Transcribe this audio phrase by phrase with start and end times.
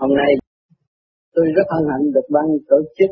[0.00, 0.32] Hôm nay
[1.34, 3.10] tôi rất hân hạnh được ban tổ chức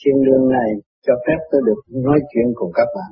[0.00, 0.70] thiên đường này
[1.06, 3.10] cho phép tôi được nói chuyện cùng các bạn.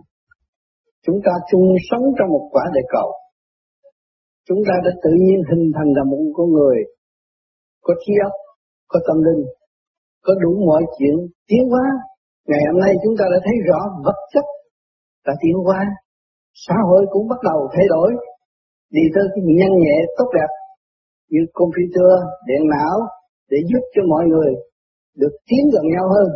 [1.05, 3.09] Chúng ta chung sống trong một quả địa cầu.
[4.49, 6.79] Chúng ta đã tự nhiên hình thành ra một con người
[7.87, 8.35] có trí óc,
[8.89, 9.43] có tâm linh,
[10.25, 11.15] có đủ mọi chuyện
[11.49, 11.87] tiến hóa.
[12.49, 14.47] Ngày hôm nay chúng ta đã thấy rõ vật chất
[15.27, 15.81] đã tiến hóa,
[16.67, 18.11] xã hội cũng bắt đầu thay đổi,
[18.97, 20.51] đi tới cái nhân nhẹ tốt đẹp
[21.33, 22.13] như computer,
[22.49, 22.97] điện não
[23.51, 24.51] để giúp cho mọi người
[25.21, 26.29] được tiến gần nhau hơn.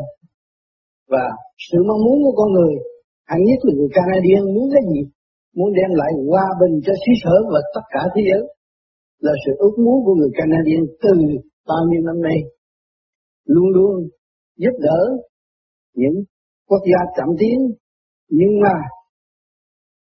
[1.12, 1.24] Và
[1.66, 2.74] sự mong muốn của con người,
[3.30, 5.00] hẳn nhất là người Canadian muốn cái gì?
[5.56, 8.42] Muốn đem lại hòa bình cho xứ sở và tất cả thế giới.
[9.26, 11.14] Là sự ước muốn của người Canadian từ
[11.70, 12.38] bao nhiêu năm nay.
[13.52, 13.94] Luôn luôn
[14.62, 15.00] giúp đỡ
[15.94, 16.16] những
[16.68, 17.58] quốc gia chậm tiến,
[18.38, 18.74] nhưng mà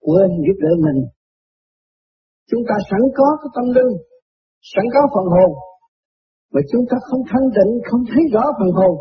[0.00, 1.00] quên giúp đỡ mình.
[2.50, 3.92] Chúng ta sẵn có cái tâm linh,
[4.72, 5.50] sẵn có phần hồn,
[6.52, 8.94] mà chúng ta không thanh tịnh, không thấy rõ phần hồn,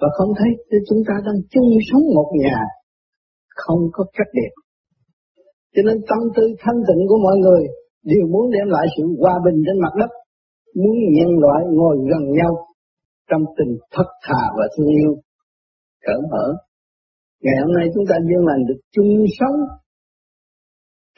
[0.00, 0.50] và không thấy
[0.88, 2.58] chúng ta đang chung sống một nhà,
[3.62, 4.52] không có cách biệt.
[5.74, 7.62] Cho nên tâm tư thanh tịnh của mọi người
[8.04, 10.10] đều muốn đem lại sự hòa bình trên mặt đất,
[10.80, 12.52] muốn nhân loại ngồi gần nhau
[13.30, 15.12] trong tình thật thà và thương yêu,
[16.06, 16.46] cởi mở.
[17.42, 19.56] Ngày hôm nay chúng ta duyên lành được chung sống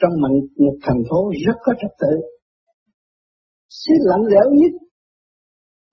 [0.01, 0.13] trong
[0.65, 2.13] một thành phố rất có trật tự
[3.79, 4.73] xí lạnh lẽo nhất.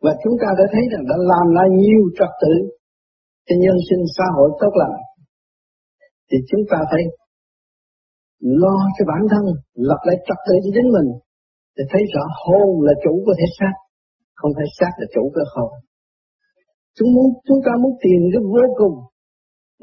[0.04, 2.54] Và chúng ta đã thấy rằng đã làm ra nhiều trật tự
[3.46, 4.96] cho nhân sinh xã hội tốt lành.
[6.28, 7.02] Thì chúng ta phải
[8.60, 9.44] lo cho bản thân,
[9.88, 11.08] lập lại trật tự cho chính mình,
[11.76, 13.74] để thấy rõ hồn là chủ của thể xác,
[14.38, 15.70] không thể xác là chủ của hồn.
[16.96, 18.96] Chúng muốn, chúng ta muốn tìm cái vô cùng,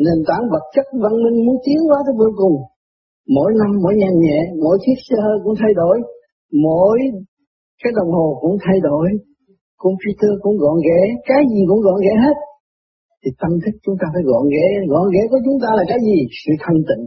[0.06, 2.56] nền tảng vật chất văn minh muốn tiến hóa tới vô cùng.
[3.36, 5.96] Mỗi năm, mỗi nhà nhẹ, mỗi chiếc xe hơi cũng thay đổi,
[6.66, 6.98] mỗi
[7.82, 9.08] cái đồng hồ cũng thay đổi,
[9.84, 12.38] computer cũng gọn ghẽ, cái gì cũng gọn ghẽ hết.
[13.22, 16.00] Thì tâm thức chúng ta phải gọn ghẽ gọn ghẽ của chúng ta là cái
[16.08, 16.18] gì?
[16.42, 17.04] Sự thanh tịnh.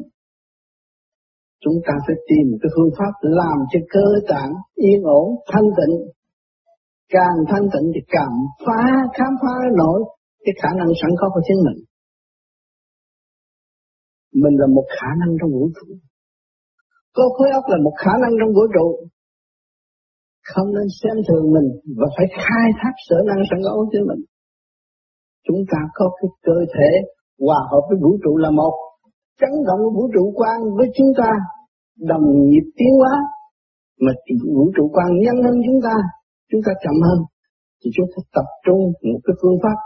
[1.65, 4.53] Chúng ta phải tìm cái phương pháp làm cho cơ tạng
[4.87, 5.95] yên ổn, thanh tịnh.
[7.15, 8.35] Càng thanh tịnh thì càng
[8.67, 8.83] phá,
[9.17, 9.99] khám phá nổi
[10.45, 11.79] cái khả năng sẵn có của chính mình.
[14.43, 15.89] Mình là một khả năng trong vũ trụ.
[17.17, 18.87] Có khối óc là một khả năng trong vũ trụ
[20.53, 21.69] không nên xem thường mình
[21.99, 24.23] và phải khai thác sở năng sẵn có của mình.
[25.47, 26.91] Chúng ta có cái cơ thể
[27.47, 28.75] hòa hợp với vũ trụ là một.
[29.41, 31.31] Chấn động vũ trụ quan với chúng ta,
[32.11, 33.15] đồng nhịp tiến hóa.
[34.05, 34.13] Mà
[34.57, 35.97] vũ trụ quan nhanh hơn chúng ta
[36.51, 37.19] chúng ta chậm hơn.
[37.81, 39.79] Thì chúng ta tập trung một cái phương pháp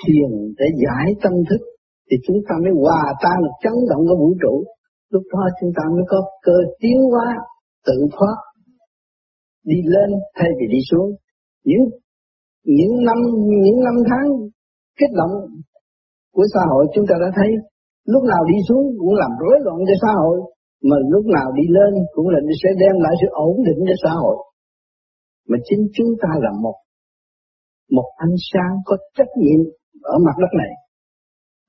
[0.00, 1.62] thiền để giải tâm thức.
[2.08, 4.54] Thì chúng ta mới hòa tan được chấn động của vũ trụ.
[5.12, 7.28] Lúc đó chúng ta mới có cơ tiến hóa
[7.86, 8.36] tự thoát
[9.64, 11.08] đi lên thay vì đi xuống.
[11.64, 11.84] Những
[12.64, 13.18] những năm
[13.64, 14.28] những năm tháng
[14.98, 15.34] kích động
[16.34, 17.50] của xã hội, chúng ta đã thấy
[18.04, 20.38] lúc nào đi xuống cũng làm rối loạn cho xã hội,
[20.88, 24.12] mà lúc nào đi lên cũng là sẽ đem lại sự ổn định cho xã
[24.22, 24.36] hội.
[25.48, 26.76] Mà chính chúng ta là một
[27.96, 29.60] một ánh sáng có trách nhiệm
[30.02, 30.72] ở mặt đất này.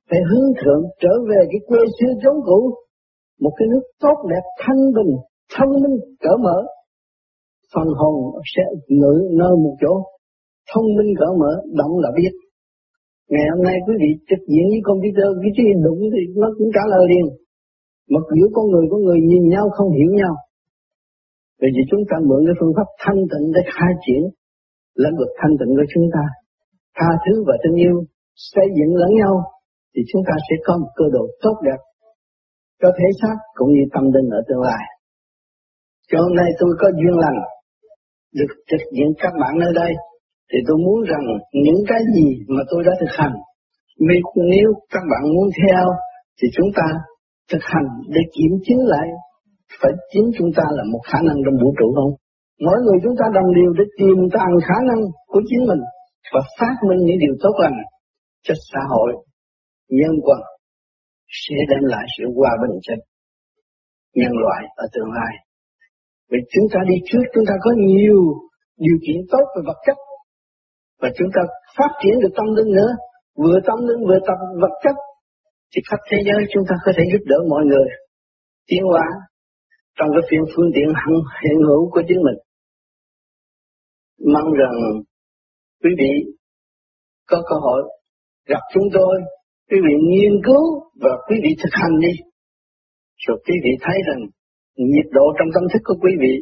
[0.10, 2.60] Phải hướng thượng trở về cái quê xưa chốn cũ,
[3.40, 5.12] một cái nước tốt đẹp, thanh bình,
[5.56, 6.58] thông minh cỡ mở
[7.74, 8.16] phần hồn
[8.54, 8.64] sẽ
[9.00, 9.94] ngự nơi một chỗ.
[10.72, 12.34] Thông minh cỡ mở động là biết.
[13.32, 16.70] Ngày hôm nay quý vị trực diện với computer, cái gì đúng thì nó cũng
[16.76, 17.26] trả lời liền.
[18.14, 20.34] Mặc giữa con người con người nhìn nhau không hiểu nhau.
[21.60, 24.24] Vì vậy chúng ta mượn cái phương pháp thanh tịnh để khai triển
[25.02, 26.24] lãnh vực thanh tịnh của chúng ta.
[26.98, 27.96] Tha thứ và thương yêu,
[28.52, 29.34] xây dựng lẫn nhau,
[29.94, 31.80] thì chúng ta sẽ có một cơ độ tốt đẹp
[32.82, 34.84] cho thể xác cũng như tâm linh ở tương lai.
[36.10, 37.40] Cho hôm nay tôi có duyên lành
[38.38, 39.92] được thực hiện các bạn nơi đây
[40.50, 41.26] thì tôi muốn rằng
[41.66, 43.36] những cái gì mà tôi đã thực hành
[44.54, 45.86] nếu các bạn muốn theo
[46.38, 46.88] thì chúng ta
[47.52, 49.08] thực hành để kiểm chứng lại
[49.82, 52.14] phải chính chúng ta là một khả năng trong vũ trụ không?
[52.66, 55.02] Mỗi người chúng ta đồng điều để tìm tàng khả năng
[55.32, 55.82] của chính mình
[56.34, 57.78] và phát minh những điều tốt lành
[58.46, 59.12] cho xã hội,
[59.90, 60.42] nhân quần
[61.42, 62.94] sẽ đem lại sự hòa bình cho
[64.20, 65.34] nhân loại ở tương lai.
[66.32, 68.20] Vì chúng ta đi trước chúng ta có nhiều
[68.86, 69.98] điều kiện tốt về vật chất.
[71.02, 71.42] Và chúng ta
[71.78, 72.92] phát triển được tâm linh nữa,
[73.44, 74.96] vừa tâm linh vừa tập vật chất.
[75.72, 77.88] Thì khắp thế giới chúng ta có thể giúp đỡ mọi người.
[78.68, 79.08] Tiến hóa
[79.98, 80.88] trong cái phiên phương tiện
[81.44, 82.40] hiện hữu của chính mình.
[84.34, 84.78] Mong rằng
[85.84, 86.12] quý vị
[87.30, 87.82] có cơ hội
[88.48, 89.14] gặp chúng tôi,
[89.70, 90.64] quý vị nghiên cứu
[91.02, 92.14] và quý vị thực hành đi.
[93.28, 94.22] Rồi quý vị thấy rằng
[94.94, 96.34] nhiệt độ trong tâm thức của quý vị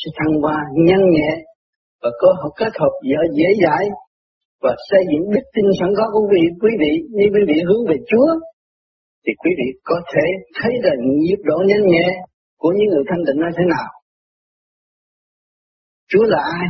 [0.00, 1.30] sẽ thăng hoa nhanh nhẹ
[2.02, 3.84] và có học kết hợp dễ, dễ dãi
[4.62, 7.58] và xây dựng đức tin sẵn có của quý vị, quý vị như quý vị
[7.68, 8.28] hướng về Chúa
[9.24, 10.26] thì quý vị có thể
[10.56, 12.06] thấy được nhịp độ nhanh nhẹ
[12.62, 13.88] của những người thanh tịnh nó thế nào.
[16.10, 16.66] Chúa là ai?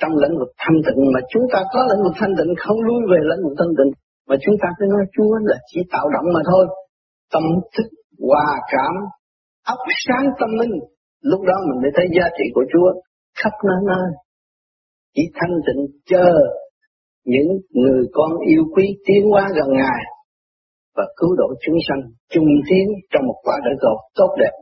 [0.00, 3.00] Trong lĩnh vực thanh tịnh mà chúng ta có lĩnh vực thanh tịnh không lui
[3.10, 3.90] về lĩnh vực thanh tịnh
[4.28, 6.64] mà chúng ta cứ nói Chúa là chỉ tạo động mà thôi.
[7.32, 7.44] Tâm
[7.74, 7.88] thức,
[8.28, 8.94] hòa cảm,
[9.64, 10.74] óc sáng tâm linh.
[11.20, 12.88] Lúc đó mình mới thấy giá trị của Chúa
[13.38, 14.08] khắp nơi nơi.
[15.14, 16.28] Chỉ thanh tịnh chờ
[17.24, 20.02] những người con yêu quý tiến hóa gần Ngài
[20.96, 24.54] và cứu độ chúng sanh chung tiến trong một quả đời cầu tốt đẹp.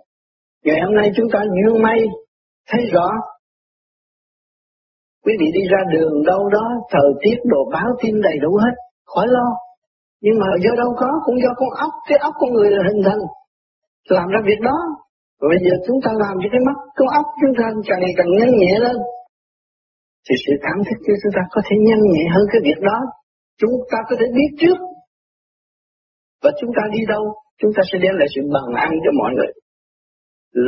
[0.64, 1.98] Ngày hôm nay chúng ta dương may
[2.70, 3.08] thấy rõ
[5.24, 8.74] quý vị đi ra đường đâu đó, thời tiết đồ báo tin đầy đủ hết,
[9.04, 9.48] khỏi lo
[10.24, 13.02] nhưng mà do đâu có, cũng do con ốc, cái ốc con người là hình
[13.06, 13.22] thành
[14.08, 14.78] làm ra việc đó.
[15.50, 18.30] Bây giờ chúng ta làm cho cái mắt con óc chúng ta càng ngày càng
[18.38, 18.96] nhanh nhẹ lên.
[20.26, 22.98] Thì sự cảm thức của chúng ta có thể nhanh nhẹ hơn cái việc đó.
[23.60, 24.78] Chúng ta có thể biết trước.
[26.42, 27.24] Và chúng ta đi đâu,
[27.60, 29.52] chúng ta sẽ đem lại sự bằng an cho mọi người.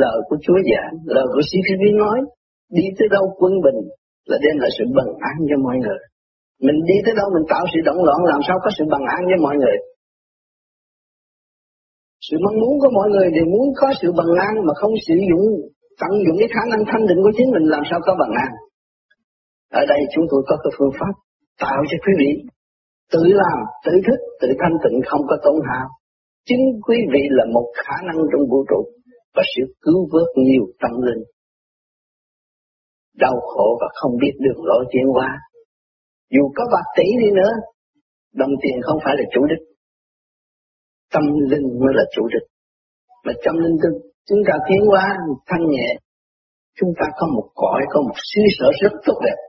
[0.01, 2.17] Lời của Chúa giảng, lời của sĩ phi nói,
[2.77, 3.79] đi tới đâu quân bình
[4.29, 5.99] là đem lại sự bằng an cho mọi người.
[6.65, 9.21] Mình đi tới đâu mình tạo sự động loạn, làm sao có sự bằng an
[9.29, 9.77] cho mọi người?
[12.25, 15.15] Sự mong muốn của mọi người đều muốn có sự bằng an mà không sử
[15.29, 15.45] dụng
[16.01, 18.51] tận dụng cái khả năng thanh định của chính mình làm sao có bằng an
[19.81, 21.13] ở đây chúng tôi có cái phương pháp
[21.63, 22.31] tạo cho quý vị
[23.13, 25.87] tự làm, tự thức, tự thanh tịnh không có tổn hao.
[26.45, 28.81] Chính quý vị là một khả năng trong vũ trụ
[29.35, 31.23] và sự cứu vớt nhiều tâm linh.
[33.17, 35.29] Đau khổ và không biết đường lối tiến qua
[36.31, 37.51] Dù có bạc tỷ đi nữa,
[38.33, 39.74] đồng tiền không phải là chủ đích.
[41.15, 42.45] Tâm linh mới là chủ đích.
[43.25, 43.77] Mà tâm linh
[44.29, 45.05] chúng ta tiến hóa
[45.49, 45.89] thanh nhẹ,
[46.77, 49.39] chúng ta có một cõi, có một xứ sở rất tốt đẹp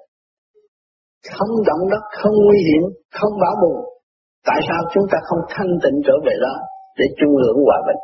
[1.35, 2.83] không động đất, không nguy hiểm,
[3.19, 3.79] không bão bùng.
[4.49, 6.55] Tại sao chúng ta không thanh tịnh trở về đó
[6.99, 8.03] để chung hưởng hòa bình?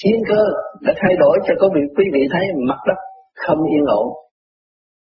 [0.00, 0.42] chiến cơ
[0.86, 2.98] đã thay đổi cho có vị quý vị thấy mặt đất
[3.44, 4.06] không yên ổn.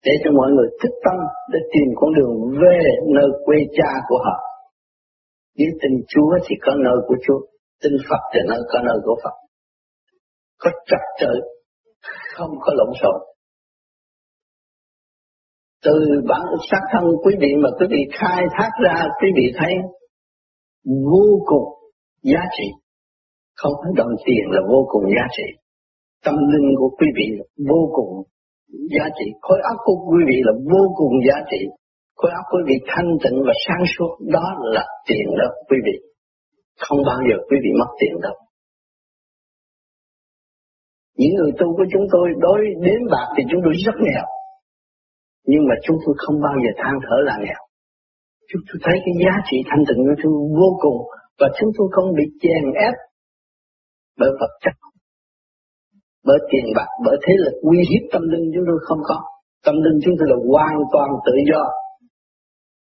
[0.05, 1.17] Để cho mọi người thích tâm
[1.51, 2.79] để tìm con đường về
[3.15, 4.37] nơi quê cha của họ.
[5.57, 7.39] Nếu tin Chúa thì có nơi của Chúa,
[7.81, 9.35] tin Phật thì nơi có nơi của Phật.
[10.57, 11.33] Có trật tự,
[12.35, 13.17] không có lộn xộn.
[15.85, 15.95] Từ
[16.29, 16.41] bản
[16.71, 19.73] sắc thân quý vị mà quý vị khai thác ra quý vị thấy
[20.85, 21.67] vô cùng
[22.23, 22.67] giá trị.
[23.55, 25.47] Không phải đồng tiền là vô cùng giá trị.
[26.25, 28.23] Tâm linh của quý vị là vô cùng
[28.97, 29.27] giá trị.
[29.41, 31.61] Khối óc của quý vị là vô cùng giá trị
[32.19, 35.95] khối óc quý vị thanh tịnh và sáng suốt đó là tiền đó quý vị
[36.83, 38.35] không bao giờ quý vị mất tiền đâu
[41.19, 44.25] những người tu của chúng tôi đối đến bạc thì chúng tôi rất nghèo
[45.51, 47.61] nhưng mà chúng tôi không bao giờ than thở là nghèo.
[48.49, 50.99] Chúng tôi thấy cái giá trị thanh tịnh của tôi vô cùng
[51.39, 52.95] và chúng tôi không bị chèn ép
[54.19, 54.75] bởi vật chất,
[56.27, 59.17] bởi tiền bạc, bởi thế lực uy hiếp tâm linh chúng tôi không có.
[59.65, 61.63] Tâm linh chúng tôi là hoàn toàn tự do.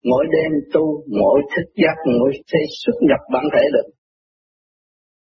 [0.09, 3.88] Mỗi đêm tu, mỗi thức giấc, mỗi thấy xuất nhập bản thể được.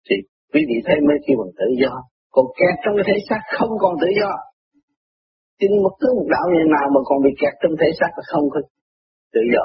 [0.07, 0.17] Thì
[0.53, 1.93] quý vị thấy mới kêu bằng tự do.
[2.31, 4.33] Còn kẹt trong cái thể xác không còn tự do
[5.61, 8.25] tin một thứ một đạo như nào mà còn bị kẹt trong thể xác là
[8.33, 8.61] không có
[9.35, 9.65] tự do.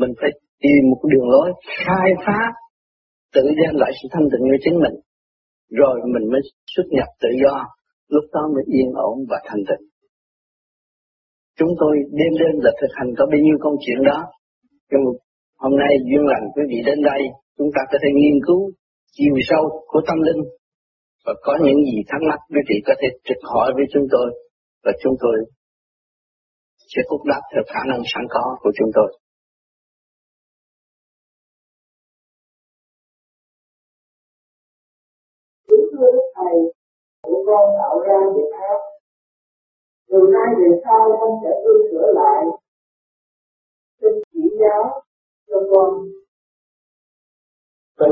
[0.00, 0.30] Mình phải
[0.62, 1.48] tìm một đường lối
[1.84, 2.40] khai phá
[3.34, 4.96] tự đem lại sự thanh tịnh của chính mình.
[5.80, 6.40] Rồi mình mới
[6.74, 7.54] xuất nhập tự do,
[8.08, 9.84] lúc đó mới yên ổn và thanh tịnh.
[11.58, 14.18] Chúng tôi đêm đêm là thực hành có bao nhiêu công chuyện đó.
[14.90, 15.04] Nhưng
[15.62, 17.22] hôm nay duyên lành quý vị đến đây,
[17.58, 18.60] chúng ta có thể nghiên cứu
[19.16, 20.42] chiều sâu của tâm linh
[21.24, 24.28] và có những gì thắc mắc quý vị có thể trực hỏi với chúng tôi
[24.84, 25.36] và chúng tôi
[26.94, 29.20] sẽ phúc đáp theo khả năng sẵn có của chúng tôi.
[36.00, 36.56] thưa Thầy,
[37.22, 38.89] tụi con tạo ra việc ác.
[40.10, 42.44] Từ nay về sau con sẽ tu sửa lại.
[44.00, 45.02] Xin chỉ giáo
[45.48, 45.88] cho con.
[47.98, 48.06] Từ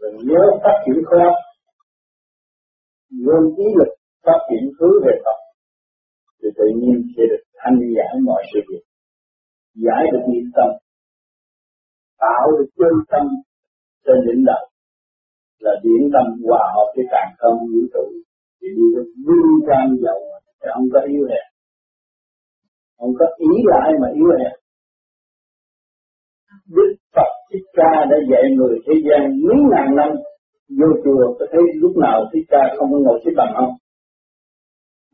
[0.00, 1.26] mình nhớ phát triển khoa,
[3.10, 3.92] luôn ý lực
[4.24, 5.38] phát triển hướng về Phật.
[6.42, 8.84] Thì tự nhiên sẽ được thanh giải mọi sự việc.
[9.74, 10.68] Giải được niệm tâm.
[12.18, 13.26] Tạo được chân tâm
[14.04, 14.64] trên đỉnh đầu.
[15.58, 18.04] Là điển tâm hòa hợp với càng không vũ trụ.
[18.60, 20.20] Thì đi được vinh quang giàu
[20.66, 21.46] thì ông có yếu hèn
[22.96, 24.54] ông có ý lại mà yếu hèn
[26.76, 30.10] Đức Phật Thích Ca đã dạy người thế gian mấy ngàn năm
[30.78, 33.72] vô chùa có thấy lúc nào Thích Ca không có ngồi xếp bằng không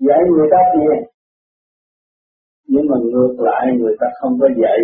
[0.08, 1.12] dạy người ta tiền
[2.90, 4.78] mà ngược lại người ta không có dạy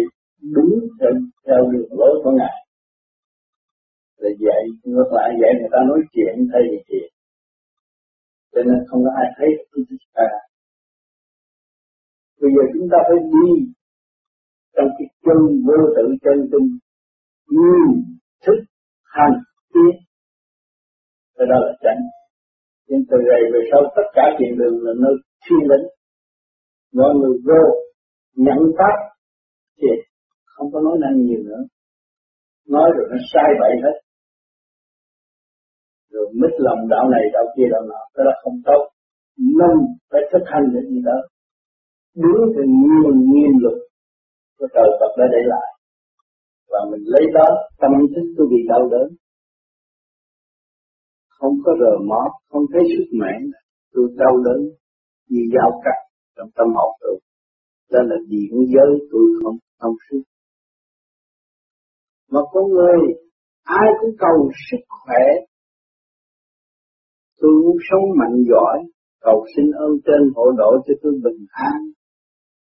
[0.54, 1.10] đúng theo,
[1.46, 2.56] theo đường lối của Ngài.
[4.16, 7.08] Là dạy, ngược lại dạy người ta nói chuyện thay vì chuyện.
[8.52, 10.28] Cho nên không có ai thấy thích ca.
[12.40, 13.48] Bây giờ chúng ta phải đi
[14.76, 16.68] trong cái chân vô tự chân tinh,
[17.56, 17.88] nhìn
[18.44, 18.58] thức
[19.14, 19.36] hành
[19.72, 19.94] tiến.
[21.36, 22.02] Cái đó là chánh.
[22.88, 25.14] Nhưng từ ngày về sau tất cả chuyện đường là nơi
[25.44, 25.86] thiên lĩnh.
[26.98, 27.62] Mọi người vô
[28.44, 28.96] nhận pháp
[29.78, 29.88] thì
[30.44, 31.62] không có nói năng nhiều nữa.
[32.68, 33.96] Nói rồi nó sai bậy hết.
[36.12, 38.82] Rồi mít lòng đạo này đạo kia đạo nào, cái đó không tốt.
[39.58, 39.76] Nên
[40.10, 41.18] phải thực hành để gì đó
[42.16, 43.78] đúng thì nguyên nghiêm luật
[44.58, 45.68] của trời Phật đã để lại.
[46.70, 47.48] Và mình lấy đó
[47.80, 49.08] tâm thức tôi bị đau đớn.
[51.28, 53.40] Không có rờ mó, không thấy sức mạnh,
[53.92, 54.60] tôi đau đớn
[55.30, 55.98] vì giao cắt
[56.36, 57.20] trong tâm hồn tôi.
[57.90, 60.22] Đó là điện giới tôi không thông suốt.
[62.30, 62.98] Mà con người
[63.62, 65.24] ai cũng cầu sức khỏe.
[67.40, 68.78] Tôi muốn sống mạnh giỏi,
[69.20, 71.78] cầu xin ơn trên hộ độ cho tôi bình an,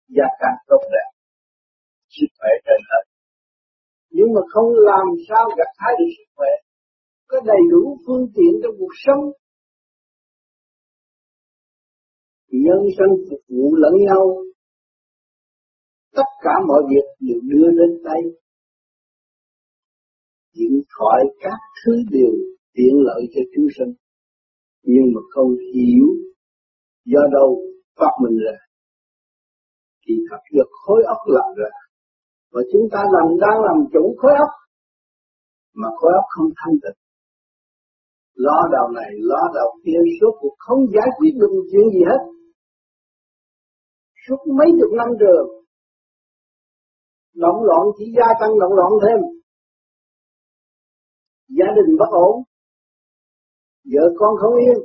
[0.08, 1.08] gia càng tốt đẹp,
[2.08, 3.04] sức khỏe trên hết.
[4.10, 6.52] Nhưng mà không làm sao gặt hái được sức khỏe,
[7.26, 9.24] có đầy đủ phương tiện trong cuộc sống.
[12.48, 14.42] Nhân sinh phục vụ lẫn nhau,
[16.12, 18.20] tất cả mọi việc đều đưa lên tay.
[20.54, 22.32] Điện thoại các thứ đều
[22.72, 23.94] tiện lợi cho chúng sinh,
[24.82, 26.06] nhưng mà không hiểu
[27.04, 27.62] do đâu
[27.96, 28.65] phát minh ra.
[30.06, 31.70] Thì gặp được khối óc làm ra.
[32.52, 34.52] Và chúng ta làm đang làm chủ khối óc,
[35.74, 36.98] mà khối óc không thanh tịnh.
[38.34, 42.20] Lo đầu này, lo đầu kia, suốt cuộc không giải quyết được chuyện gì hết.
[44.28, 45.56] Suốt mấy chục năm trường,
[47.36, 49.18] động loạn chỉ gia tăng động loạn thêm
[51.48, 52.42] gia đình bất ổn
[53.92, 54.78] vợ con không yên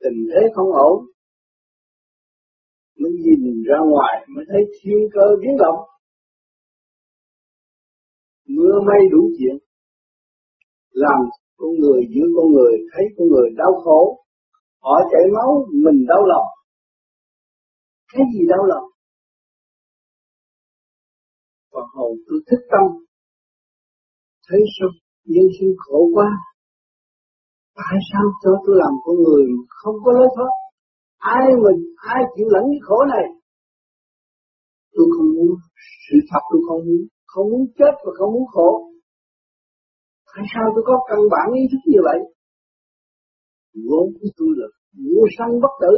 [0.00, 1.04] tình thế không ổn
[3.00, 5.78] mới nhìn ra ngoài, mới thấy thiên cơ biến động.
[8.56, 9.56] Mưa mây đủ chuyện,
[10.90, 11.18] làm
[11.56, 14.24] con người giữ con người, thấy con người đau khổ.
[14.82, 16.46] Họ chảy máu, mình đau lòng.
[18.12, 18.84] Cái gì đau lòng?
[21.72, 22.84] Phật hồn tôi thích tâm.
[24.48, 24.88] Thấy sao
[25.24, 26.28] nhân sinh khổ quá.
[27.74, 30.59] Tại sao cho tôi làm con người không có lối thoát?
[31.20, 33.24] Ai mình, ai chịu lãnh cái khổ này?
[34.94, 35.50] Tôi không muốn.
[36.06, 37.02] Sự thật tôi không muốn.
[37.26, 38.70] Không muốn chết và không muốn khổ.
[40.34, 42.18] Tại sao tôi có căn bản ý thức như vậy?
[43.88, 44.66] Vốn của tôi là
[45.12, 45.94] vô sanh bất tử.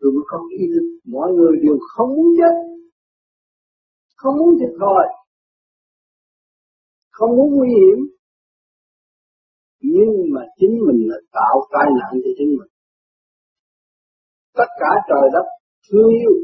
[0.00, 2.54] Tôi mới có ý thức mọi người đều không muốn chết.
[4.16, 5.06] Không muốn thiệt thòi.
[7.10, 7.98] Không muốn nguy hiểm.
[9.80, 12.73] Nhưng mà chính mình là tạo tai nạn cho chính mình
[14.58, 15.46] tất cả trời đất
[15.86, 16.34] thương yêu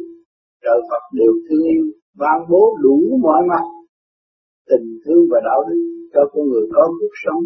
[0.65, 1.85] trời Phật đều thương yêu
[2.21, 3.65] ban bố đủ mọi mặt,
[4.69, 5.81] tình thương và đạo đức
[6.13, 7.43] cho con người có cuộc sống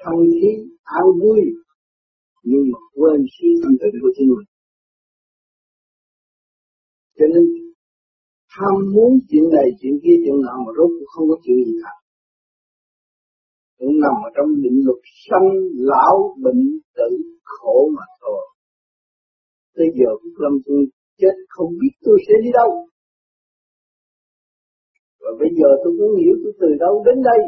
[0.00, 0.50] thân khí
[0.82, 1.40] an vui,
[2.44, 4.48] nhưng mà quên sự thanh tịnh của chính mình.
[7.18, 7.44] Cho nên,
[8.52, 11.74] tham muốn chuyện này, chuyện kia, chuyện nào mà rốt cũng không có chuyện gì
[11.82, 11.92] cả.
[13.78, 15.48] Cũng nằm ở trong định luật sanh,
[15.90, 16.62] lão, bệnh,
[16.96, 17.10] tử,
[17.44, 18.04] khổ mà
[19.76, 20.80] tới giờ phút Lâm tôi
[21.20, 22.70] chết, không biết tôi sẽ đi đâu.
[25.22, 27.40] Và bây giờ tôi muốn hiểu tôi từ đâu đến đây.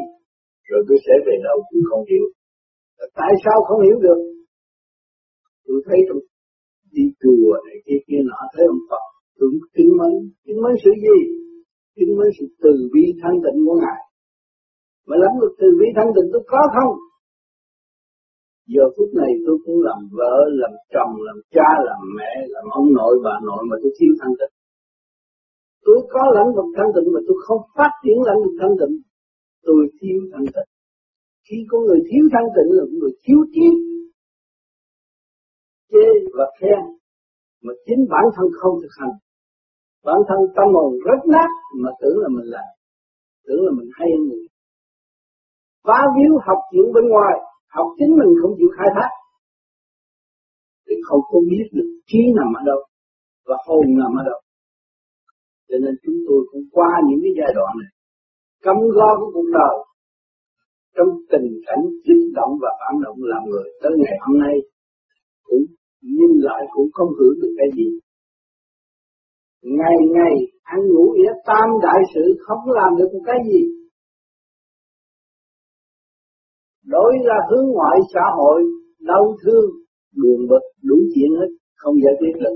[0.69, 2.25] Rồi tôi sẽ về đâu tôi không hiểu.
[3.19, 4.19] Tại sao không hiểu được?
[5.67, 6.19] Tôi thấy tôi
[6.95, 9.05] đi chùa này kia kia nọ, thấy ông Phật,
[9.37, 10.13] tôi kính mến.
[10.45, 11.17] Kính mến sự gì?
[11.97, 14.01] Kính mến sự từ bi thanh tịnh của ngài.
[15.07, 16.93] Mà lắm được từ bi thanh tịnh tôi có không?
[18.73, 22.87] Giờ phút này tôi cũng làm vợ, làm chồng, làm cha, làm mẹ, làm ông
[22.97, 24.53] nội, bà nội mà tôi thiếu thanh tịnh.
[25.85, 28.95] Tôi có lãnh vực thanh tịnh mà tôi không phát triển lãnh vực thanh tịnh.
[29.67, 30.69] Tôi thiếu thanh tịnh.
[31.47, 33.67] Khi có người thiếu thanh tịnh là người thiếu trí.
[35.91, 36.07] Chê
[36.37, 36.81] và khen
[37.63, 39.15] mà chính bản thân không thực hành.
[40.07, 41.49] Bản thân tâm hồn rất nát
[41.81, 42.69] mà tưởng là mình làm,
[43.45, 44.45] tưởng là mình hay hơn người.
[45.87, 47.35] Phá víu học chuyện bên ngoài
[47.75, 49.11] học chính mình không chịu khai thác.
[50.85, 52.81] Thì không có biết được trí nằm ở đâu
[53.47, 54.39] và hồn nằm ở đâu.
[55.69, 57.91] Cho nên chúng tôi cũng qua những cái giai đoạn này
[58.65, 59.75] cấm lo của cuộc đời.
[60.95, 64.55] Trong tình cảnh kích động và phản động làm người tới ngày hôm nay,
[65.47, 65.63] cũng
[66.01, 67.89] nhìn lại cũng không hưởng được cái gì.
[69.79, 73.61] Ngày ngày ăn ngủ nghĩa tam đại sự không làm được một cái gì
[76.85, 78.61] đối ra hướng ngoại xã hội,
[78.99, 79.69] đau thương,
[80.21, 82.55] buồn bực, đủ chuyện hết, không giải quyết được.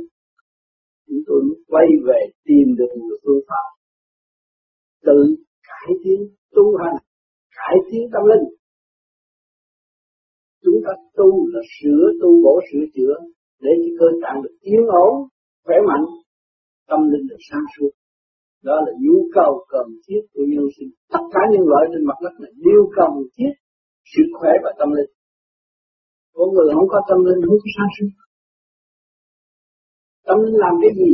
[1.07, 3.65] Chúng tôi quay về tìm được một phương pháp
[5.05, 5.19] tự
[5.67, 6.19] cải tiến
[6.55, 6.97] tu hành,
[7.57, 8.45] cải tiến tâm linh.
[10.63, 13.15] Chúng ta tu là sửa tu bổ, sửa chữa
[13.61, 15.13] để cho cơ tạng được yên ổn,
[15.65, 16.05] khỏe mạnh,
[16.89, 17.91] tâm linh được sáng suốt.
[18.63, 20.89] Đó là nhu cầu cần thiết của nhân sinh.
[21.13, 23.53] Tất cả nhân loại trên mặt đất này đều cần thiết
[24.13, 25.11] sức khỏe và tâm linh.
[26.35, 28.11] Con người không có tâm linh không có sáng suốt.
[30.27, 31.11] Tâm linh làm cái gì?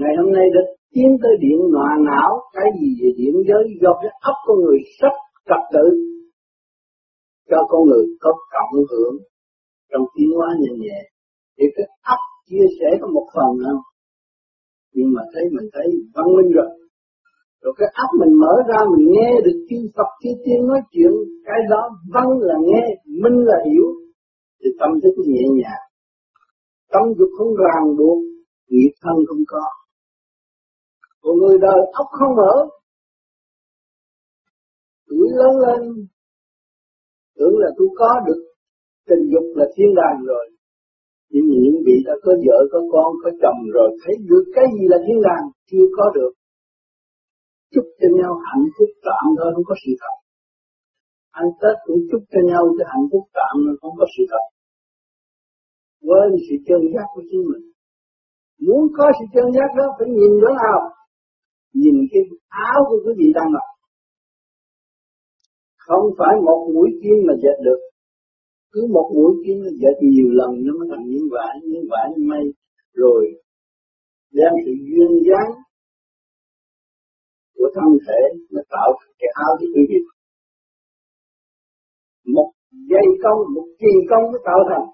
[0.00, 0.62] Ngày hôm nay đã
[0.94, 4.78] tiến tới điện nọa não, cái gì về điện giới, do cái ấp con người
[4.98, 5.14] sắp
[5.48, 5.86] trật tự
[7.50, 9.14] cho con người có cộng hưởng
[9.90, 10.98] trong tiến hóa nhẹ nhẹ.
[11.56, 13.82] Thì cái ấp chia sẻ có một phần không?
[14.94, 16.70] Nhưng mà thấy mình thấy văn minh rồi
[17.62, 21.12] rồi cái óc mình mở ra, mình nghe được chư Phật chư Tiên nói chuyện,
[21.44, 21.80] cái đó
[22.14, 22.82] văn là nghe,
[23.22, 23.86] minh là hiểu.
[24.60, 25.84] Thì tâm thức nhẹ nhàng.
[26.92, 28.18] Tâm dục không ràng buộc,
[28.68, 29.64] nghiệp thân không có.
[31.22, 32.54] Còn người đời óc không mở,
[35.08, 35.80] tuổi lớn lên,
[37.36, 38.42] tưởng là tôi có được,
[39.08, 40.44] tình dục là thiên đàng rồi.
[41.30, 44.84] Nhưng những vị đã có vợ, có con, có chồng rồi, thấy được cái gì
[44.88, 46.32] là thiên đàng, chưa có được
[47.72, 50.16] chúc cho nhau hạnh phúc tạm thôi không có sự thật.
[51.40, 54.44] Ăn tết cũng chúc cho nhau cái hạnh phúc tạm thôi không có sự thật.
[56.06, 57.64] Quên sự chân giác của chính mình.
[58.64, 60.78] Muốn có sự chân giác đó, phải nhìn chỗ nào
[61.80, 62.22] nhìn cái
[62.68, 63.68] áo của quý vị đang mặc.
[65.86, 67.80] Không phải một mũi kim mà dệt được.
[68.72, 72.06] Cứ một mũi kim nó dệt nhiều lần nó mới thành những vải những vải
[72.10, 72.44] như mây
[72.94, 73.22] rồi
[74.32, 75.50] đem sự duyên dáng
[77.58, 78.20] của thân thể
[78.54, 78.88] nó tạo
[79.20, 80.00] cái áo cho quý vị
[82.34, 82.50] một
[82.90, 84.86] dây công, một kỳ công mới tạo thành.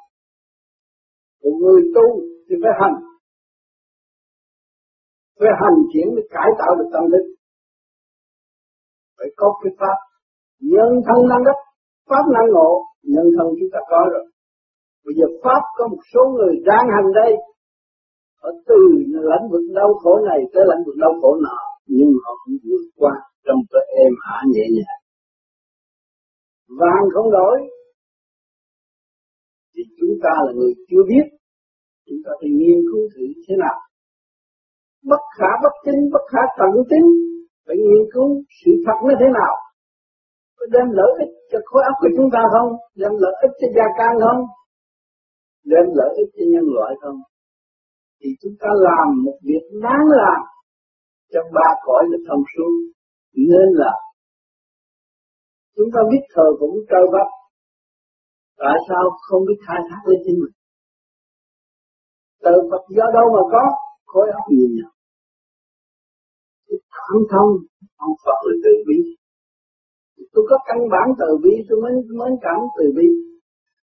[1.42, 2.06] Một người tu
[2.46, 2.96] thì phải hành.
[5.38, 7.28] Phải hành chuyển để cải tạo được tâm linh.
[9.18, 9.96] Phải có cái pháp
[10.60, 11.58] nhân thân năng đất
[12.10, 12.70] pháp năng ngộ,
[13.02, 14.26] nhân thân chúng ta có rồi.
[15.04, 17.32] Bây giờ pháp có một số người đang hành đây
[18.40, 18.78] ở từ
[19.30, 22.84] lãnh vực đau khổ này tới lãnh vực đau khổ nọ nhưng họ cũng vượt
[22.96, 23.12] qua
[23.44, 25.00] trong cái êm ả nhẹ nhàng.
[26.78, 27.56] Vàng không đổi.
[29.74, 31.26] Thì chúng ta là người chưa biết
[32.06, 33.78] chúng ta phải nghiên cứu thử thế nào.
[35.10, 37.08] Bất khả bất tính, bất khả tận tính
[37.66, 38.28] phải nghiên cứu
[38.60, 39.54] sự thật nó thế nào.
[40.56, 42.70] Có đem lợi ích cho khối óc của chúng ta không?
[43.00, 44.40] Đem lợi ích cho gia can không?
[45.72, 47.18] Đem lợi ích cho nhân loại không?
[48.20, 50.40] Thì chúng ta làm một việc đáng làm
[51.34, 52.72] trong ba cõi là thông suốt
[53.50, 53.92] nên là
[55.76, 57.28] chúng ta biết thờ cũng trời bắp.
[58.62, 60.54] Tại sao không biết khai thác lên chính mình?
[62.44, 63.64] Từ Phật do đâu mà có?
[64.10, 64.92] Khối óc nhìn nhận.
[66.96, 67.50] Cảm thông
[67.96, 68.98] ông Phật là từ bi.
[70.32, 73.08] Tôi có căn bản từ bi, tôi mới mới cảm từ bi.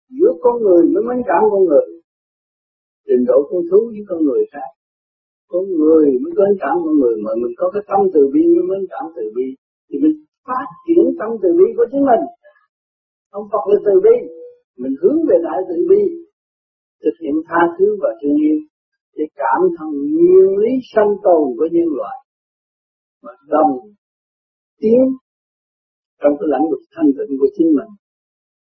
[0.09, 1.87] Giữa con người mới mới cảm con người.
[3.05, 4.69] Trình độ con thú với con người khác
[5.51, 8.63] con người, mới có cảm con người, mà mình có cái tâm từ bi, mới
[8.69, 9.47] mới cảm từ bi.
[9.87, 10.15] Thì mình
[10.47, 12.23] phát triển tâm từ bi của chính mình.
[13.37, 14.15] Ông Phật là từ bi.
[14.81, 16.01] Mình hướng về đại từ bi,
[17.03, 18.59] thực hiện tha thứ và thương yêu.
[19.15, 22.17] Để cảm thông nguyên lý sanh tồn của nhân loại,
[23.23, 23.71] mà đồng
[24.79, 25.01] tiến
[26.21, 27.91] trong cái lãnh vực thanh tịnh của chính mình,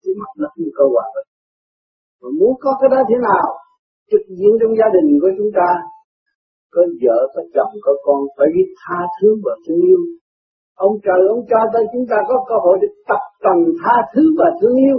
[0.00, 1.28] thì mặt đất mới có hòa bình.
[2.20, 3.46] Mà muốn có cái đó thế nào?
[4.10, 5.68] Trực diện trong gia đình của chúng ta
[6.72, 10.00] có vợ có chồng có con phải biết tha thứ và thương yêu.
[10.74, 14.22] Ông trời, ông cho tới chúng ta có cơ hội để tập tành tha thứ
[14.38, 14.98] và thương yêu.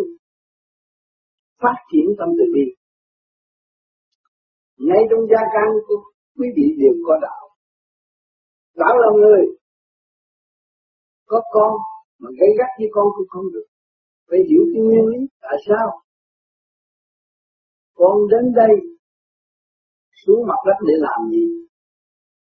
[1.61, 2.65] Phát triển tâm từ bi.
[4.87, 5.99] Ngay trong gia can của
[6.37, 7.43] quý vị đều có đạo.
[8.81, 9.43] Đạo là người
[11.25, 11.71] có con
[12.19, 13.65] mà gây gắt với con cũng không được.
[14.29, 15.87] Phải hiểu cái nguyên lý tại sao.
[17.95, 18.92] Con đến đây
[20.25, 21.45] xuống mặt đất để làm gì?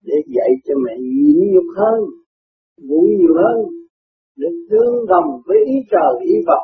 [0.08, 2.00] Để dạy cho mẹ nhịn nhục hơn,
[2.86, 3.58] ngủ nhiều hơn,
[4.36, 6.62] để tương đồng với ý trời, ý Phật.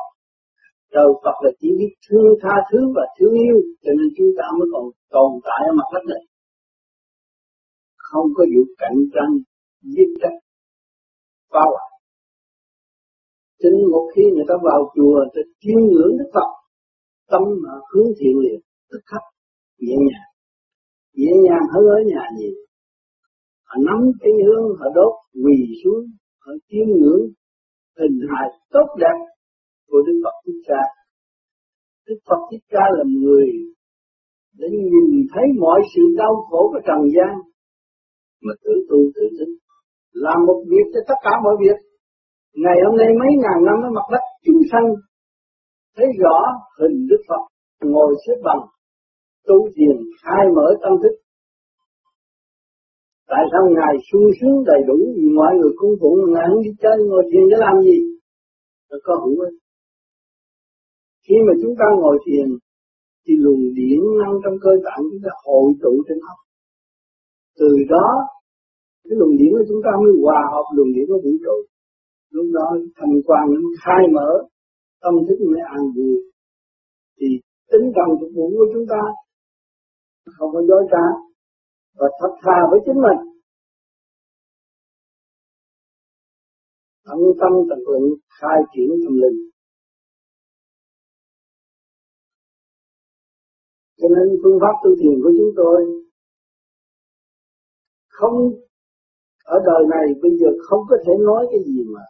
[0.93, 4.45] Trời Phật là chỉ biết thương, tha thứ và thương yêu, cho nên chúng ta
[4.57, 6.23] mới còn tồn tại ở mặt đất này.
[7.97, 9.33] Không có vụ cạnh tranh,
[9.81, 10.33] giết chóc,
[11.51, 11.89] phá hoại.
[13.59, 16.49] Cho nên một khi người ta vào chùa ta chiêm ngưỡng Đức Phật,
[17.31, 18.59] tâm mà hướng thiện liền,
[18.91, 19.21] tức khắc,
[19.79, 20.28] nhẹ nhàng
[21.13, 22.49] nhẹ nhàng hơn ở nhà gì
[23.69, 26.03] họ nắm cây hương họ đốt quỳ xuống,
[26.43, 27.25] họ chiêm ngưỡng,
[27.99, 29.17] hình hài tốt đẹp
[29.89, 30.83] của Đức Phật Thích Ca.
[32.07, 33.45] Đức Phật Thích Ca là người
[34.59, 37.33] để nhìn thấy mọi sự đau khổ của trần gian
[38.43, 39.51] mà tự tu tự thức.
[40.11, 41.77] Làm một việc cho tất cả mọi việc.
[42.63, 44.87] Ngày hôm nay mấy ngàn năm ở mặt đất chúng sanh
[45.95, 46.37] thấy rõ
[46.79, 47.43] hình Đức Phật
[47.81, 48.63] ngồi xếp bằng
[49.49, 51.13] tu thiền, khai mở tâm thức.
[53.31, 56.71] Tại sao ngài sung sướng đầy đủ vì mọi người cung phụng, ngài không đi
[56.83, 57.97] chơi ngồi thiền để làm gì?
[58.89, 59.55] Nó có hữu ích.
[61.25, 62.47] Khi mà chúng ta ngồi thiền,
[63.23, 66.39] thì luồng điển năng trong cơ tạng chúng ta hội tụ trên óc.
[67.59, 68.07] Từ đó,
[69.05, 71.55] cái luồng điển của chúng ta mới hòa hợp luồng điển của vũ trụ.
[72.35, 73.45] Lúc đó, thành quan
[73.83, 74.29] khai mở,
[75.01, 76.15] tâm thức mới an vui.
[77.17, 77.27] Thì
[77.71, 79.01] tính cần phục vụ của chúng ta
[80.25, 81.05] không có dối trá.
[81.95, 83.19] Và thật thà với chính mình.
[87.05, 89.49] Tận tâm tận lực khai triển tâm linh.
[93.97, 95.77] Cho nên phương pháp tu thiền của chúng tôi
[98.07, 98.35] không,
[99.43, 102.01] ở đời này bây giờ không có thể nói cái gì mà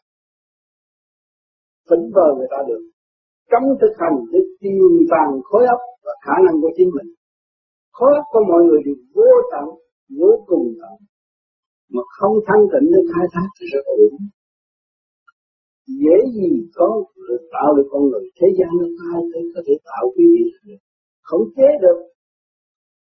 [1.89, 2.82] phấn vờ người ta được.
[3.52, 7.18] Trong thực hành để tiềm tàng khối óc và khả năng của chính mình
[7.99, 9.67] khối của mọi người đều vô tận,
[10.19, 10.95] vô cùng tận.
[11.93, 14.13] Mà không thanh tịnh để khai thác thì rất ổn
[16.03, 16.88] dễ gì có
[17.27, 19.21] được tạo được con người thế gian nó ai
[19.53, 20.81] có thể tạo cái gì được?
[21.29, 21.99] Không chế được.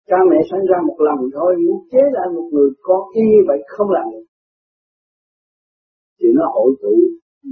[0.10, 3.42] Cha mẹ sinh ra một lần thôi, muốn chế lại một người con y như
[3.50, 4.26] vậy không làm được.
[6.20, 6.96] Thì nó hội tụ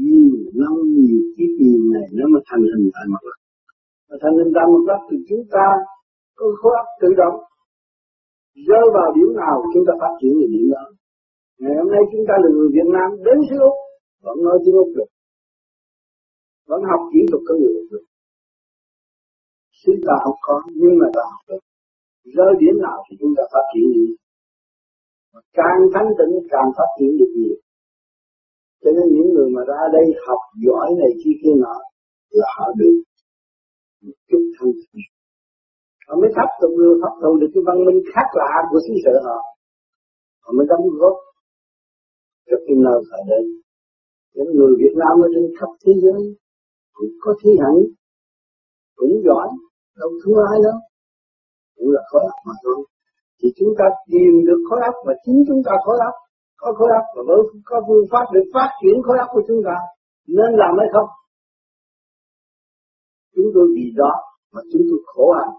[0.05, 3.37] nhiều năm, nhiều kiếp, nhiều ngày, nó mới thành hình tại mặt đất.
[4.09, 5.65] Mà thành hình tại mặt đất thì chúng ta
[6.37, 7.37] con khối óc tự động.
[8.67, 10.83] Rơi vào điểm nào chúng ta phát triển về điểm đó.
[11.61, 13.75] Ngày hôm nay chúng ta là người Việt Nam đến xứ Úc,
[14.25, 15.09] vẫn nói tiếng Úc được.
[16.69, 18.05] Vẫn học kỹ thuật của người Úc được.
[19.81, 21.61] Xứ ta không có, nhưng mà ta học được.
[22.35, 24.07] Rơi điểm nào thì chúng ta phát triển gì
[25.59, 27.57] càng thanh tịnh, càng phát triển được nhiều.
[28.81, 31.77] Cho nên những người mà ra đây học giỏi này kia kia nọ
[32.29, 32.95] là họ được
[34.01, 35.14] một chút thanh tịnh
[36.07, 38.93] họ mới thấp thụ được hấp thụ được cái văn minh khác lạ của xứ
[39.03, 39.39] sở họ.
[40.43, 41.17] Họ mới đóng góp
[42.47, 43.43] cho kim nơi ở đây
[44.35, 46.21] những người Việt Nam ở trên khắp thế giới
[46.95, 47.79] cũng có thi hạnh,
[48.99, 49.47] cũng giỏi,
[49.99, 50.77] đâu thua ai đâu.
[51.75, 52.79] Cũng là khối óc mà thôi.
[53.39, 56.15] Thì chúng ta tìm được khối óc và chính chúng ta khối óc
[56.61, 59.61] có khối óc và mới có phương pháp để phát triển khối óc của chúng
[59.67, 59.75] ta.
[60.37, 61.09] Nên làm hay không?
[63.35, 64.13] Chúng tôi vì đó
[64.53, 65.53] mà chúng tôi khổ hạnh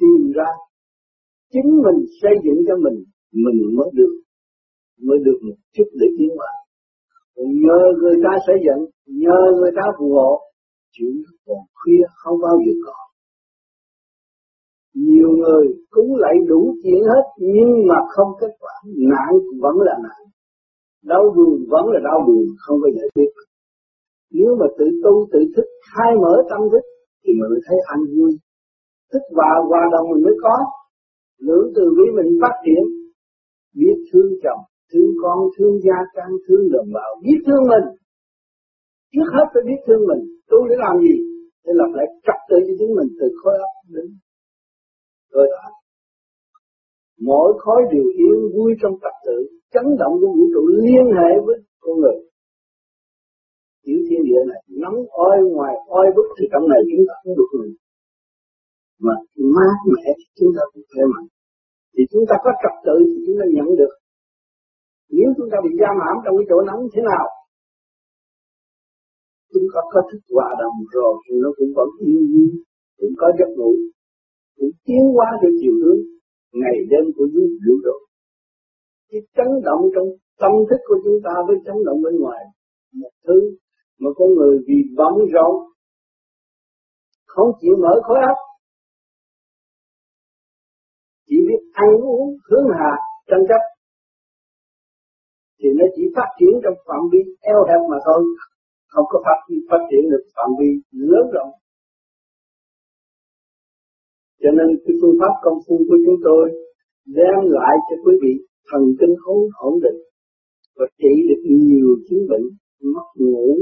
[0.00, 0.50] tìm ra
[1.52, 4.12] chính mình xây dựng cho mình mình mới được
[5.02, 6.52] mới được một chút để tiến hóa.
[7.34, 10.40] Còn nhờ người ta xây dựng, nhờ người ta phù hộ
[10.92, 11.12] chuyện
[11.46, 12.96] còn khuya không bao giờ có.
[14.94, 18.74] Nhiều người cũng lại đủ chuyện hết, nhưng mà không kết quả.
[19.10, 19.30] Nạn
[19.62, 20.20] vẫn là nạn.
[21.04, 23.30] Đau buồn vẫn là đau buồn, không có giải quyết.
[24.30, 26.84] Nếu mà tự tu, tự thức, khai mở tâm thức,
[27.24, 28.32] thì mình mới thấy an vui.
[29.12, 30.56] Thích và hòa đồng mình mới có.
[31.46, 32.82] Lưỡng từ bi mình phát triển.
[33.80, 37.86] Biết thương chồng, thương con, thương gia trang thương đồng bào, biết thương mình.
[39.12, 40.22] Trước hết phải biết thương mình.
[40.50, 41.14] Tôi để làm gì?
[41.64, 44.08] Để lập lại trật tự cho chính mình từ khối óc đến
[45.36, 45.66] rồi đó.
[47.28, 49.36] mỗi khối đều yên vui trong trật tự,
[49.74, 52.18] chấn động của vũ trụ liên hệ với con người.
[53.84, 57.34] Tiểu thiên địa này, nóng oi ngoài oi bức thì trong này chúng ta cũng
[57.38, 57.74] được mình
[59.56, 61.28] mát mẻ chúng ta cũng khỏe mạnh.
[61.94, 63.94] Thì chúng ta có trật tự thì chúng ta nhận được.
[65.16, 67.26] Nếu chúng ta bị giam hãm trong cái chỗ nóng thế nào,
[69.52, 72.50] chúng ta có thức hòa đồng rồi, thì nó cũng vẫn yên nhiên
[72.98, 73.72] cũng có giấc ngủ,
[74.56, 76.00] cũng tiến qua theo chiều hướng
[76.60, 77.96] ngày đêm của vũ vũ trụ.
[79.10, 80.08] Cái chấn động trong
[80.42, 82.42] tâm thức của chúng ta với chấn động bên ngoài,
[83.00, 83.38] một thứ
[84.00, 85.54] mà con người vì bận rộn,
[87.26, 88.38] không chịu mở khối óc
[91.82, 92.92] ăn uống hướng hạ
[93.28, 93.62] tranh chấp.
[95.58, 97.20] Thì nó chỉ phát triển trong phạm vi
[97.52, 98.20] eo hẹp mà thôi,
[98.92, 99.38] không có phát
[99.70, 100.70] phát triển được phạm vi
[101.10, 101.52] lớn rộng.
[104.42, 106.44] Cho nên cái phương pháp công phu của chúng tôi
[107.18, 108.34] đem lại cho quý vị
[108.68, 110.00] thần kinh ổn ổn định
[110.76, 112.46] và trị được nhiều chứng bệnh,
[112.94, 113.58] mất ngủ,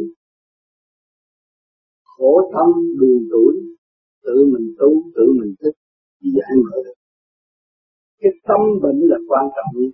[2.05, 2.69] khổ tâm
[3.01, 3.55] buồn tuổi
[4.25, 5.77] tự mình tu, tự mình thích
[6.35, 7.04] giải mở được
[8.25, 9.93] cái tâm bệnh là quan trọng nhất.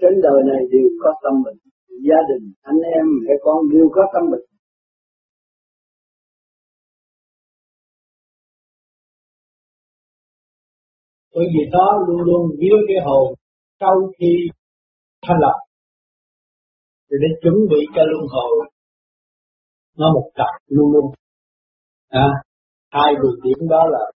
[0.00, 1.58] Trên đời này đều có tâm bệnh.
[2.06, 4.46] Gia đình anh em mẹ con đều có tâm bệnh.
[11.34, 13.34] Bởi vì đó luôn luôn dưới cái hồn
[13.80, 14.32] sau khi
[15.22, 15.58] thanh lập.
[17.10, 18.70] Thì để chuẩn bị cho luân hồi
[19.98, 21.14] nó một cặp luôn luôn.
[22.08, 22.28] À,
[22.90, 24.12] hai đường điểm đó là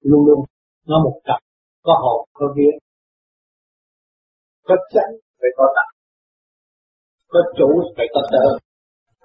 [0.00, 0.44] luôn luôn
[0.86, 1.47] nó một cặp
[1.82, 2.74] có hồn, có vía.
[4.62, 5.92] Có chánh phải có tặng.
[7.28, 8.46] Có chủ phải có tờ.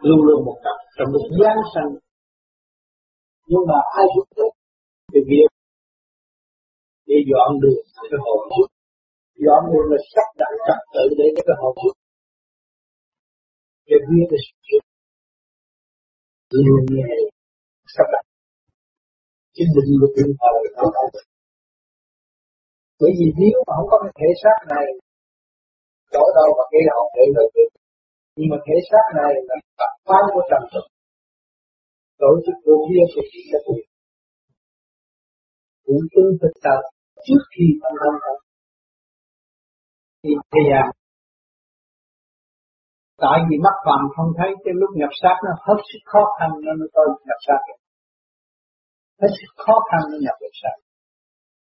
[0.07, 1.91] Luôn luôn một cặp trong lúc giáng sanh.
[3.49, 4.47] Nhưng mà ai giúp đỡ
[5.13, 5.49] thì việc
[7.07, 8.69] để dọn đường cái hồn giúp.
[9.45, 11.95] Dọn đường là sắp đặt trật tự để cái hồn giúp.
[13.87, 14.39] Cái việc là
[14.69, 14.83] giúp
[16.65, 17.23] luôn như vậy
[17.95, 18.25] sắp đặt.
[19.55, 20.53] Cái định luật điện thoại
[22.99, 24.85] bởi vì nếu mà không có cái thể xác này
[26.13, 27.71] chỗ đâu mà cái hồn để lợi được.
[28.35, 30.85] Nhưng mà thể xác này là tập quán của trần thực
[32.21, 33.85] tổ chức vô vi của chỉ là quyền
[35.85, 36.79] cũng tương thực tập
[37.25, 38.37] trước khi tâm tâm tập
[40.21, 40.85] thì thầy à
[43.23, 46.49] tại vì mắt phàm không thấy, cái lúc nhập sát nó hết sức khó khăn
[46.63, 47.61] nên nó tôi nhập sát
[49.21, 50.75] hết sức khó khăn nó nhập được sát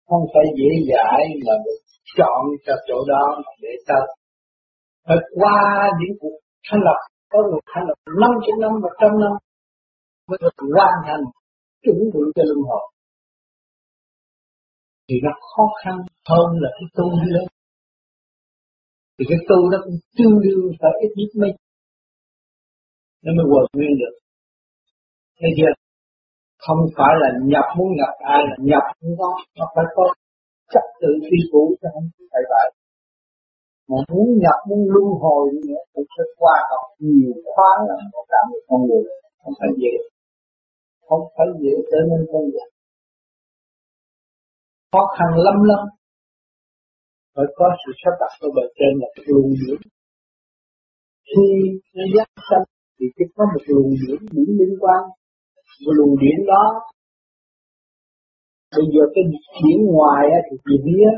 [0.09, 1.81] không phải dễ dãi mà được
[2.19, 3.99] chọn cho chỗ đó mà để ta
[5.07, 9.11] phải qua những cuộc thanh lập có một thanh lập năm trăm năm một trăm
[9.23, 9.33] năm
[10.29, 11.25] mới được hoàn thành
[11.83, 12.85] chuẩn bị cho luân hồi.
[15.09, 15.97] Thì nó khó khăn
[16.31, 17.49] hơn là cái tu đi lên
[19.19, 21.53] thì cái tu nó cũng tương đương phải ít nhất mấy.
[23.25, 24.15] Nó mới quật nguyên được.
[25.41, 25.73] Thấy chưa
[26.65, 30.05] không phải là nhập muốn nhập ai, là nhập muốn có, nó phải có
[30.73, 32.69] trật tự phi cũ cho không phải vậy.
[33.91, 38.25] Mà muốn nhập, muốn luân hồi nữa cũng phải qua học nhiều khóa lắm một
[38.33, 39.05] cảm được con người,
[39.43, 39.95] không phải dễ.
[41.09, 42.69] Không phải dễ trở nên con người.
[44.93, 45.83] Khó khăn lắm lắm.
[47.35, 49.81] Phải có sự sắp đặt của bề trên là cái luồng điển
[51.31, 51.49] khi
[51.97, 52.67] nó giác sanh,
[52.97, 55.03] thì chỉ có một luồng điển những liên quan
[55.85, 56.65] cái luồng điển đó
[58.77, 59.25] bây giờ cái
[59.63, 61.13] điển ngoài thì chỉ biết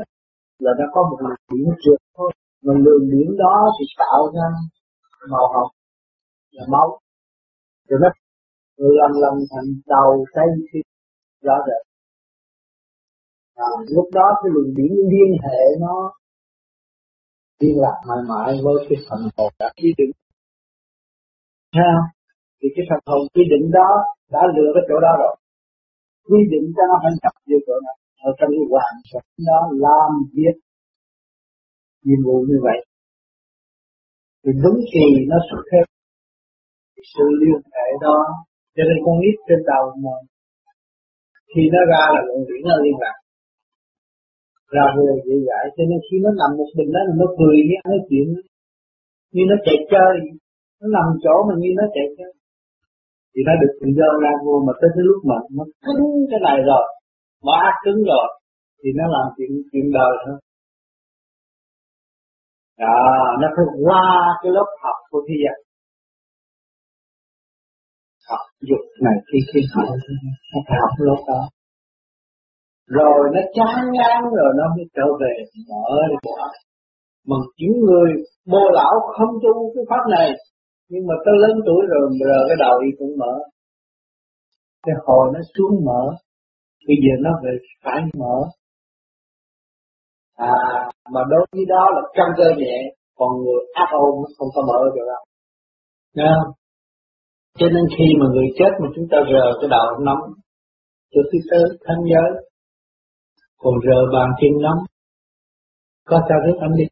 [0.59, 2.31] là nó có một luồng điển trượt thôi.
[2.63, 4.45] Mà luồng điển đó thì tạo ra
[5.29, 5.71] màu hồng
[6.51, 6.99] là máu.
[7.87, 8.09] Rồi nó
[8.77, 10.79] lần lần thành đầu tay khi
[11.41, 11.91] rõ rệt
[13.55, 16.13] à, lúc đó cái luồng điển liên hệ nó
[17.59, 20.11] liên lạc mãi mãi với cái phần hồn đã quy định.
[21.73, 21.93] Ha
[22.61, 23.89] thì cái phần hồn quy định đó
[24.33, 25.33] đã lựa cái chỗ đó rồi.
[26.29, 27.93] Quy định cho nó phải nhập vô chỗ đó
[28.27, 30.55] ở trong cái hoàn cảnh đó làm việc
[32.05, 32.79] nhiệm vụ như vậy.
[34.41, 35.85] Thì đúng kỳ nó xuất hiện
[37.13, 38.17] sự liên hệ đó,
[38.75, 40.15] cho nên con nít trên đầu mà
[41.51, 43.17] khi nó ra là luận điển nó liên lạc.
[44.75, 47.77] Ra về dễ dãi cho nên khi nó nằm một mình đó, nó cười với
[47.89, 48.27] nói chuyện
[49.33, 50.13] như nó chạy chơi.
[50.79, 52.31] Nó nằm chỗ mà như nó chạy chơi
[53.31, 56.39] thì nó được tự do ra vô mà tới cái lúc mà nó cứng cái
[56.47, 56.85] này rồi
[57.45, 58.27] bỏ ác cứng rồi,
[58.79, 60.37] thì nó làm chuyện chuyện đời thôi.
[62.83, 62.97] Đó,
[63.41, 64.05] nó phải qua
[64.41, 65.57] cái lớp học của thi giác
[68.29, 69.87] học dục này khi khi học,
[70.51, 71.41] nó phải học lớp đó.
[72.97, 75.33] Rồi nó chán ngán rồi nó mới trở về
[75.69, 76.39] mở để bỏ
[77.29, 78.09] mà những người
[78.51, 80.29] bồ lão không tu cái pháp này
[80.91, 83.33] nhưng mà tới lớn tuổi rồi giờ cái đầu y cũng mở
[84.85, 86.03] cái hồi nó xuống mở
[86.87, 87.51] bây giờ nó về
[87.83, 88.37] phải mở
[90.35, 90.55] à
[91.13, 92.77] mà đối với đó là căng cơ nhẹ,
[93.15, 95.23] còn người ác ôn không có mở được đâu
[96.15, 96.53] Nghe không?
[97.59, 100.23] Cho nên khi mà người chết mà chúng ta rờ cái đầu nóng
[101.11, 102.29] Cho thứ tư thanh giới,
[103.57, 104.79] Còn rờ bàn chân nóng,
[106.05, 106.83] Có sao rất anh đi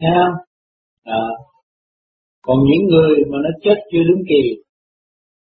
[0.00, 0.36] Nghe không?
[1.04, 1.24] À.
[2.46, 4.42] Còn những người mà nó chết chưa đúng kỳ,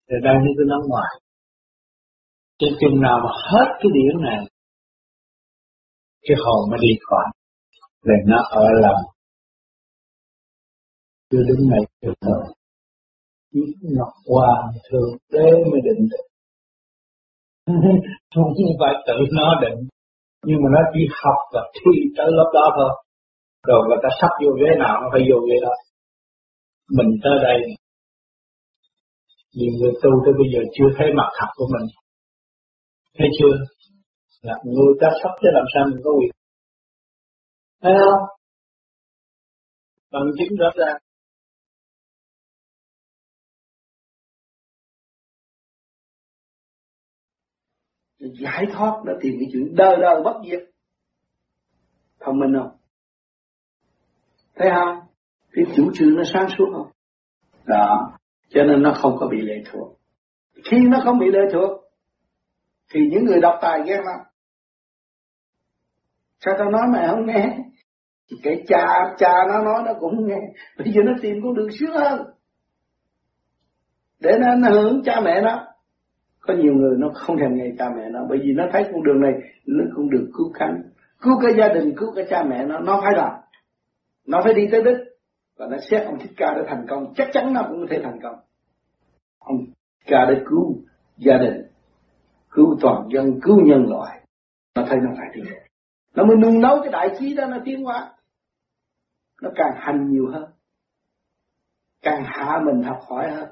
[0.07, 1.11] Thì đang đi tới nóng ngoài.
[2.59, 4.39] Trên chừng nào mà hết cái điển này,
[6.21, 7.25] Cái hồn mới đi khỏi.
[8.05, 9.01] Để nó ở lòng.
[11.29, 12.43] Chưa đúng này được rồi
[13.53, 16.25] Chỉ ngọc hoàng thường đế mới định được.
[18.35, 19.79] Không phải tự nó định,
[20.45, 22.91] nhưng mà nó chỉ học và thi tới lớp đó thôi.
[23.67, 25.73] Rồi người ta sắp vô ghế nào nó phải vô ghế đó
[26.97, 27.59] mình tới đây.
[29.53, 31.87] Nhiều người tu tới bây giờ chưa thấy mặt thật của mình.
[33.17, 33.55] Thấy chưa?
[34.41, 36.31] Là người ta sắp chứ làm sao mình có quyền.
[37.81, 38.23] Thấy không?
[40.11, 41.01] Bằng chứng rõ ràng.
[48.19, 50.69] Giải thoát đã tìm cái chuyện đời đời bất diệt.
[52.19, 52.77] Thông minh không?
[54.55, 55.10] Thấy không?
[55.53, 56.87] Cái chủ trương nó sáng suốt không?
[57.65, 58.11] Đó.
[58.49, 59.97] Cho nên nó không có bị lệ thuộc.
[60.63, 61.81] Khi nó không bị lệ thuộc
[62.93, 64.19] thì những người đọc tài ghét lắm.
[66.39, 67.57] Sao tao nói mày không nghe?
[68.43, 68.85] Cái cha
[69.17, 70.39] cha nó nói nó cũng nghe.
[70.77, 72.21] Bây giờ nó tìm con đường sướng hơn.
[74.19, 75.67] Để nó, ảnh hưởng cha mẹ nó.
[76.39, 79.03] Có nhiều người nó không thèm nghe cha mẹ nó bởi vì nó thấy con
[79.03, 79.31] đường này
[79.65, 80.81] nó cũng được cứu cánh.
[81.21, 83.31] Cứu cái gia đình cứu cái cha mẹ nó nó phải làm.
[84.27, 85.10] Nó phải đi tới đích
[85.61, 87.13] và nó xét ông thích ca đã thành công.
[87.15, 88.35] Chắc chắn nó cũng có thể thành công.
[89.39, 89.57] Ông
[90.05, 90.75] ca đã cứu
[91.17, 91.61] gia đình,
[92.51, 94.21] cứu toàn dân, cứu nhân loại.
[94.75, 95.41] Nó thấy nó phải đi
[96.15, 98.11] nó mới nung nấu cái đại trí đó, nó tiến hóa.
[99.41, 100.51] Nó càng hành nhiều hơn.
[102.01, 103.49] Càng hạ mình học hỏi hơn.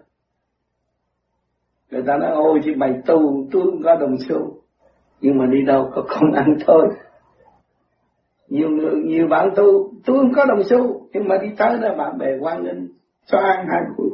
[1.92, 4.62] Người ta nói, ôi, chứ mày tu tôi không có đồng xu.
[5.22, 6.88] Nhưng mà đi đâu có công ăn thôi
[8.50, 11.96] nhiều người, nhiều bạn tu, tôi không có đồng xu, nhưng mà đi tới đó
[11.98, 12.88] bạn bè quan nghênh
[13.26, 14.10] cho ăn hai buổi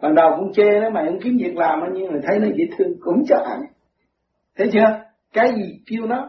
[0.00, 2.64] ban đầu cũng chê nó mày không kiếm việc làm nhưng mà thấy nó dễ
[2.76, 3.60] thương, cũng cho ăn.
[4.56, 5.04] Thấy chưa?
[5.32, 6.28] Cái gì kêu nó?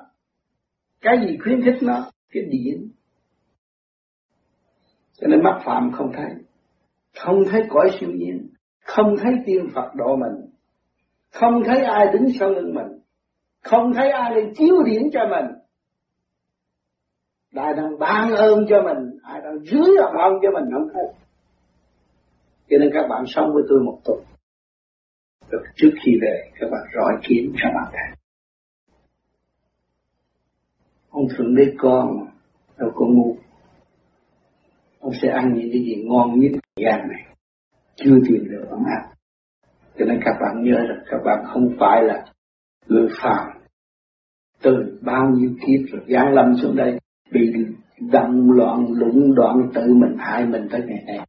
[1.02, 2.12] Cái gì khuyến khích nó?
[2.32, 2.92] Cái điển.
[5.20, 6.30] Cho nên mắt phạm không thấy.
[7.20, 8.48] Không thấy cõi siêu nhiên.
[8.86, 10.50] Không thấy tiên Phật độ mình.
[11.34, 13.00] Không thấy ai đứng sau lưng mình.
[13.64, 15.46] Không thấy ai lên chiếu điển cho mình
[17.52, 21.04] đại đang ban ơn cho mình ai đang dưới lòng ơn cho mình không thấy
[22.70, 24.20] cho nên các bạn sống với tôi một tuần.
[25.50, 28.18] Rồi trước khi về, các bạn rọi kiến các bạn thấy
[31.10, 32.08] ông thượng đế con,
[32.78, 33.36] đâu có ngu.
[35.00, 37.36] Ông sẽ ăn những cái gì ngon nhất thời gian này.
[37.96, 39.12] Chưa tìm được ông ăn
[40.00, 42.26] cho nên các bạn nhớ rằng các bạn không phải là
[42.88, 43.48] người phàm.
[44.62, 46.98] Từ bao nhiêu kiếp rồi giáng lâm xuống đây
[47.32, 47.54] bị
[48.12, 51.28] động loạn lũng đoạn tự mình hại mình tới ngày nay.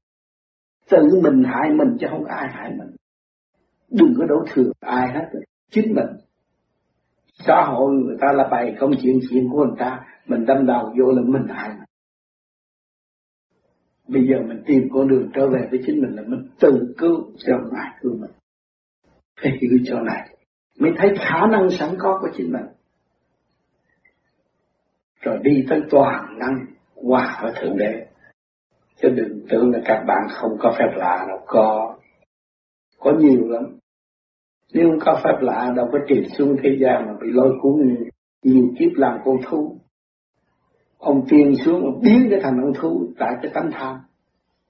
[0.90, 2.96] Tự mình hại mình chứ không ai hại mình.
[3.90, 5.28] Đừng có đổ thừa, ai hết.
[5.70, 6.06] Chính mình.
[7.46, 10.94] Xã hội người ta là bày không chuyện chuyện của người ta, mình đâm đầu
[10.98, 11.88] vô là mình hại mình.
[14.08, 17.32] Bây giờ mình tìm con đường trở về với chính mình là mình tự cứu
[17.38, 18.30] cho ngài cứu mình.
[19.42, 20.36] Phải hiểu chỗ này
[20.78, 22.66] mới thấy khả năng sẵn có của chính mình
[25.22, 28.06] rồi đi tới toàn năng hòa với thượng đế.
[29.02, 31.96] Chứ đừng tưởng là các bạn không có phép lạ đâu có.
[32.98, 33.64] Có nhiều lắm.
[34.74, 37.86] Nếu không có phép lạ đâu có trượt xuống thế gian mà bị lôi cuốn
[37.86, 38.04] nhiều,
[38.42, 39.76] nhiều kiếp làm con thú.
[40.98, 43.96] Ông tiên xuống biến cái thành ông thú tại cái tánh tham.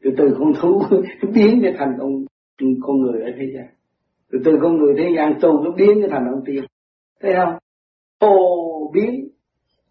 [0.03, 0.83] Từ từ con thú
[1.35, 2.25] biến cái thành ông
[2.59, 3.67] con người ở thế gian.
[4.33, 6.65] Từ từ con người thế gian tu nó biến cái thành ông tiên.
[7.21, 7.55] Thấy không?
[8.19, 9.32] Ô biến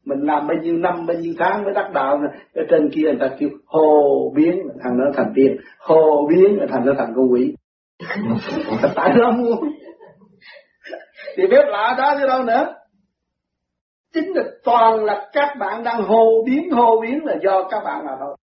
[0.06, 2.20] mình làm bao nhiêu năm bao nhiêu tháng mới đắc đạo
[2.54, 5.58] ở trên kia người ta kêu hồ biến thằng nó thành tiên.
[5.80, 7.56] Hồ biến thành nó thành con quỷ.
[8.96, 9.70] Tại sao muốn?
[11.38, 12.76] Thì biết lạ đó chứ đâu nữa.
[14.14, 18.06] Chính là toàn là các bạn đang hồ biến hồ biến là do các bạn
[18.06, 18.38] mà thôi.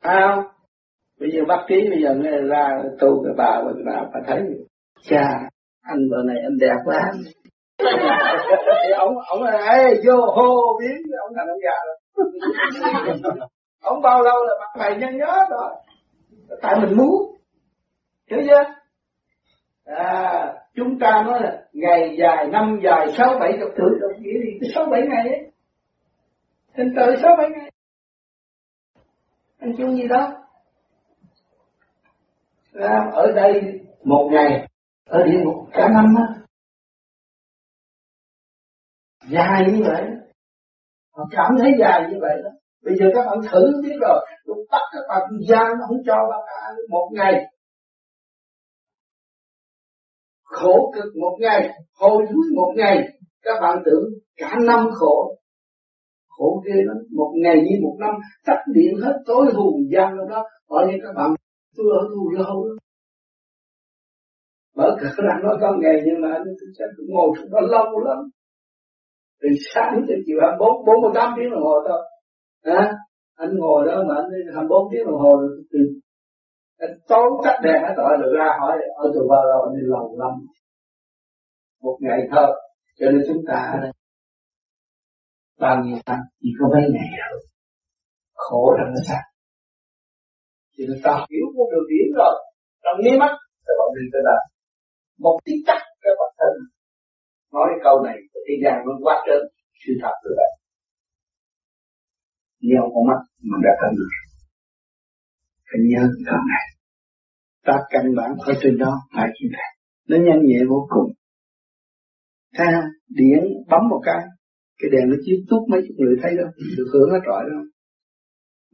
[0.00, 0.42] À
[1.20, 2.68] bây giờ bác trí bây giờ nghe ra
[3.00, 4.42] tu cái bà bà bà thấy
[5.02, 5.24] cha
[5.82, 7.12] anh vợ này anh đẹp quá
[8.84, 11.96] thì ông ông là vô hô biến ông thành ông già rồi
[13.82, 15.70] ông bao lâu là mặt mày nhăn nhó rồi?
[16.62, 17.36] Tại mình muốn.
[18.30, 18.64] Hiểu chưa?
[19.84, 24.38] À chúng ta nói là ngày dài năm dài sáu bảy chục tuổi đồng nghĩa
[24.44, 25.50] gì sáu bảy ngày ấy.
[26.76, 27.70] Thành tự sáu bảy ngày.
[29.60, 30.32] Anh chung gì đó.
[32.74, 34.66] À, ở đây một ngày
[35.08, 36.39] ở địa ngục cả năm á
[39.32, 40.04] dài như vậy.
[41.12, 42.50] Họ cảm thấy dài như vậy đó.
[42.84, 44.26] Bây giờ các bạn thử biết rồi.
[44.46, 47.34] Tôi bắt các bạn gian, nó không cho bạn ăn một ngày.
[50.44, 53.08] Khổ cực một ngày hồi thối một ngày.
[53.42, 54.04] Các bạn tưởng
[54.36, 55.36] cả năm khổ.
[56.28, 56.96] Khổ ghê lắm.
[57.16, 58.14] Một ngày như một năm,
[58.46, 60.44] tắt điện hết, tối hùng gian đâu đó.
[60.68, 61.30] Ở như các bạn
[61.76, 62.76] tôi ở tù lâu lắm.
[64.76, 66.44] Mở cửa ra, nói con ngày nhưng mà anh
[66.78, 68.18] sẽ ngồi trong đó lâu lắm
[69.40, 72.00] từ sáng tới chiều hai bốn bốn mươi tám tiếng đồng hồ thôi.
[72.62, 72.92] À,
[73.34, 75.78] anh ngồi đó mà anh hai bốn tiếng đồng hồ rồi từ
[76.78, 79.84] anh tối tắt đèn hết rồi được ra hỏi ở từ bao lâu anh đi
[79.94, 80.32] lâu lắm?
[81.82, 82.48] Một ngày thôi
[82.98, 83.80] cho nên chúng ta
[85.60, 87.40] bao nhiêu năm chỉ có mấy ngày thôi.
[88.34, 89.22] Khổ trong nó sao?
[90.78, 92.34] Thì người ta hiểu một đường điển rồi.
[92.84, 93.32] Trong nháy mắt
[93.66, 94.40] các bạn đi tới đây
[95.24, 96.52] một tiếng chắc các bạn thân
[97.52, 99.42] nói câu này thế gian nó quá trơn
[99.82, 100.52] sự thật rồi vậy
[102.68, 103.20] nheo con mắt
[103.50, 104.30] mình đã thấy được
[105.70, 106.64] phải nhớ câu này.
[107.66, 109.66] Ta căn bản ở trên đó phải như thế.
[110.08, 111.12] Nó nhanh nhẹ vô cùng.
[112.52, 114.24] Ha, điện bấm một cái
[114.78, 116.46] cái đèn nó chiếu tút mấy chục người thấy đâu,
[116.76, 117.62] được hưởng hết trọi đâu.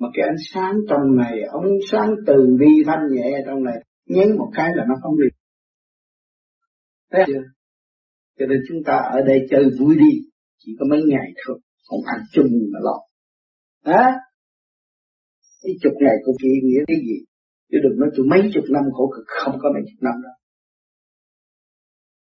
[0.01, 4.37] Mà cái ánh sáng trong này, ông sáng từ bi thanh nhẹ trong này nhấn
[4.39, 5.29] một cái là nó không đi.
[7.13, 7.43] Thấy chưa?
[8.39, 10.13] Cho nên chúng ta ở đây chơi vui đi,
[10.59, 12.99] chỉ có mấy ngày thôi, không ăn chung mà lo.
[13.85, 14.05] Hả?
[15.63, 17.19] Cái chục ngày của kỳ nghĩa cái gì?
[17.71, 20.37] Chứ đừng nói tôi mấy chục năm khổ cực, không có mấy chục năm đâu.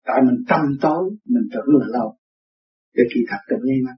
[0.04, 2.16] Tại mình tâm tối, mình tưởng là lâu.
[2.94, 3.96] Cái kỳ thật tự nhiên mắt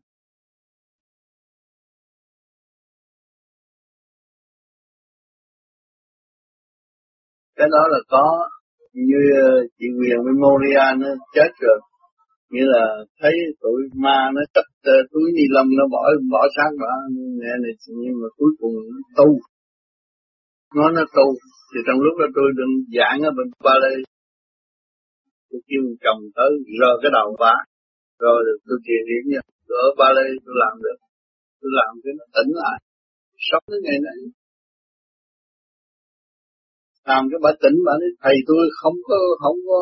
[7.56, 8.48] cái đó là có
[8.92, 9.48] như ờ,
[9.78, 11.80] chị chị Quyền Moria nó chết rồi
[12.54, 12.84] như là
[13.20, 14.66] thấy tụi ma nó cất
[15.12, 16.02] túi ni lông nó bỏ
[16.32, 16.90] bỏ sáng bỏ
[17.40, 19.28] nghe này, nhưng mà cuối cùng nó tu.
[20.76, 21.26] Nó nó tu.
[21.70, 23.96] Thì trong lúc đó tôi đừng giảng ở bên qua đây
[25.48, 26.50] tôi kêu chồng tới,
[26.80, 27.54] rờ cái đầu vá
[28.24, 29.42] rồi tôi chỉ điểm nha.
[29.68, 30.98] Tôi ở ba lê tôi làm được.
[31.60, 32.78] Tôi làm cái nó tỉnh lại.
[33.48, 34.16] Sống cái ngày nay
[37.10, 39.80] làm cái bà tỉnh bà nói, thầy tôi không có không có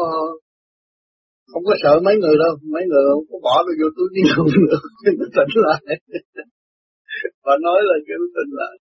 [1.53, 4.23] không có sợ mấy người đâu, mấy người không có bỏ tôi vô tôi đi
[4.31, 4.79] đâu nữa
[5.19, 5.81] nó tỉnh lại.
[7.45, 8.75] Và nói là cái nó tỉnh lại.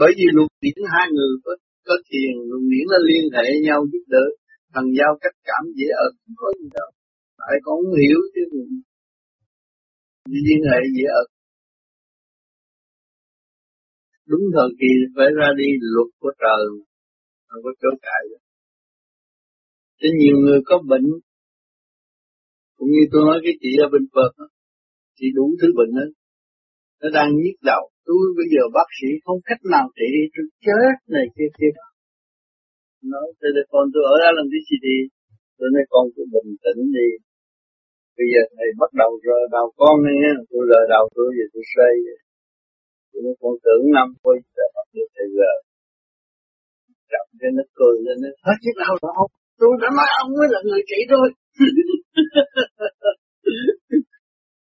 [0.00, 1.52] Bởi vì luật điển hai người có
[1.88, 4.24] có thiền, luật điển nó liên hệ nhau giúp đỡ,
[4.74, 6.90] thằng giao cách cảm dễ ở không có gì đâu.
[7.40, 8.42] Tại con không hiểu chứ.
[10.46, 11.24] Liên hệ dễ ở
[14.30, 16.62] đúng thời kỳ phải ra đi luật của trời,
[17.48, 18.22] không có chỗ cãi
[20.04, 21.06] cho nhiều người có bệnh,
[22.76, 24.32] cũng như tôi nói cái chị ở bên Phật
[25.18, 26.06] chị đủ thứ bệnh đó
[27.00, 27.82] nó đang nhức đầu.
[28.06, 31.74] Tôi bây giờ bác sĩ không cách nào trị tôi chết này kia kia
[33.12, 34.98] nói telephone tôi ở đó làm cái gì đi?
[35.58, 37.08] Tôi nói, con cứ bình tĩnh đi.
[38.16, 41.64] Bây giờ thầy bắt đầu rờ đầu con nha tôi rờ đầu tôi, giờ tôi
[41.74, 41.94] xây.
[43.10, 45.54] Tôi nói, con tưởng năm quay sẽ bắt được thầy rờ.
[47.10, 49.12] Chậm cho nó cười lên, nó hết chiếc đau rồi
[49.64, 51.26] tôi đã nói ông mới là người trị tôi.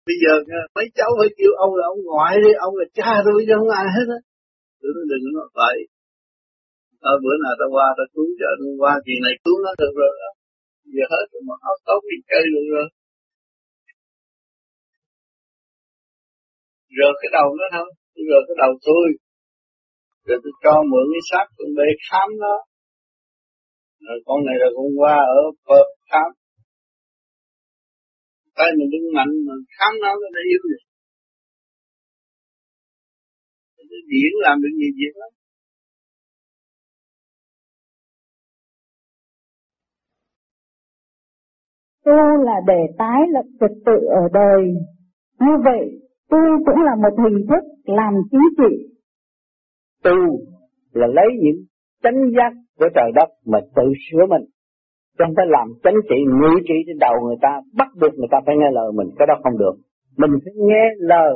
[0.07, 3.11] Bây giờ à, mấy cháu phải kêu ông là ông ngoại đi, ông là cha
[3.27, 4.19] tôi chứ không ai hết á.
[4.81, 5.77] Tôi nói đừng nói vậy.
[7.13, 9.93] Ở bữa nào ta qua ta cứu cho nó qua kỳ này cứu nó được
[10.01, 10.13] rồi
[10.95, 12.87] giờ hết rồi mà áo tóc thì chơi được rồi.
[16.97, 17.89] Rờ cái đầu nó thôi,
[18.29, 19.07] rờ cái đầu tôi.
[20.27, 22.55] Rồi tôi cho mượn cái xác con bê khám nó
[24.07, 26.31] rồi con này là con qua ở Perth khám
[28.57, 30.83] tay mình đứng mạnh mà khám nó nó yếu rồi
[34.13, 35.31] điển làm được nhiều việc lắm
[42.09, 44.63] tu là để tái lập trật tự ở đời.
[45.41, 48.97] Như vậy, tu cũng là một hình thức làm chính trị.
[50.05, 50.17] Tu
[50.93, 51.65] là lấy những
[52.03, 54.45] chánh giác của trời đất mà tự sửa mình.
[55.19, 58.29] Chứ không phải làm chánh trị, ngự trị trên đầu người ta, bắt buộc người
[58.31, 59.75] ta phải nghe lời mình, cái đó không được.
[60.17, 61.35] Mình phải nghe lời.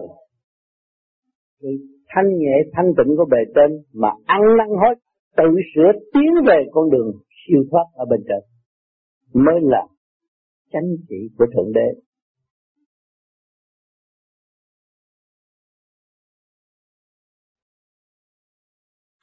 [1.63, 1.69] Thì
[2.09, 4.95] thanh nhẹ, thanh tịnh của bề trên mà ăn năn hối,
[5.37, 8.43] tự sửa tiến về con đường siêu thoát ở bên trên.
[9.45, 9.83] Mới là
[10.73, 12.01] chánh trị của Thượng Đế.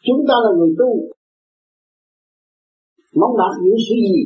[0.04, 1.19] Chúng ta là người tu,
[3.16, 4.22] mong đạt những sự gì,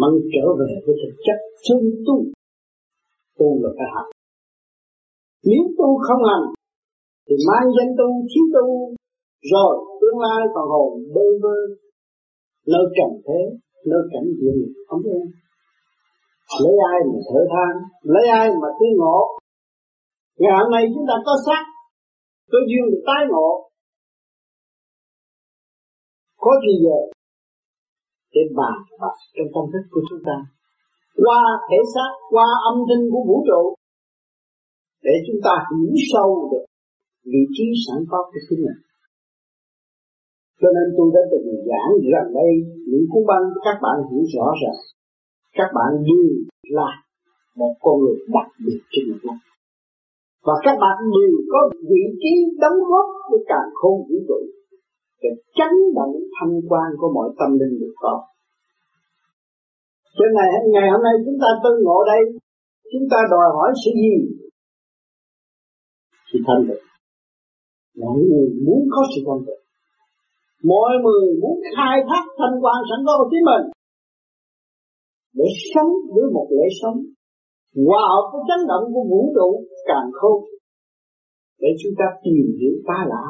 [0.00, 2.16] mong trở về với thực chất chân tu.
[3.38, 4.06] Tu là phải học
[5.44, 6.46] Nếu tu không hành,
[7.26, 8.66] thì mang danh tu, thiếu tu,
[9.52, 11.56] rồi tương lai còn hồn bơ vơ,
[12.66, 13.40] nơi trần thế,
[13.90, 15.38] nơi cảnh địa không biết
[16.62, 17.72] lấy ai mà thở than
[18.02, 19.20] lấy ai mà thương ngộ?
[20.38, 21.62] Ngày hôm nay chúng ta có xác
[22.52, 23.70] có duyên được tái ngộ.
[26.36, 26.98] Có gì giờ?
[28.34, 30.36] Để bàn bạc trong tâm thức của chúng ta.
[31.24, 33.62] Qua thể xác, qua âm thanh của vũ trụ.
[35.06, 36.64] Để chúng ta hiểu sâu được
[37.32, 38.80] vị trí sẵn có của chính mình.
[40.60, 42.52] Cho nên tôi đã từng giảng gần đây,
[42.90, 44.78] những cuốn băng các bạn hiểu rõ rằng
[45.58, 46.28] các bạn đều
[46.78, 46.90] là
[47.56, 49.18] một con người đặc biệt trên mặt.
[49.24, 49.38] Đất
[50.46, 51.60] và các bạn đều có
[51.90, 54.40] vị trí đóng góp với càng không vũ trụ
[55.22, 58.14] để chấn động thanh quan của mọi tâm linh được có.
[60.16, 62.22] Cho ngày ngày hôm nay chúng ta tư ngộ đây,
[62.92, 64.14] chúng ta đòi hỏi sự gì?
[66.28, 66.84] Sự thanh tịnh.
[68.02, 69.62] Mọi người muốn có sự thanh tịnh.
[70.72, 73.64] Mọi người muốn khai thác thanh quan sẵn có của chính mình
[75.38, 76.98] để sống với một lễ sống
[77.86, 79.48] hòa hợp với chấn động của vũ trụ
[79.88, 80.44] càng khôn
[81.60, 83.22] để chúng ta tìm hiểu ta là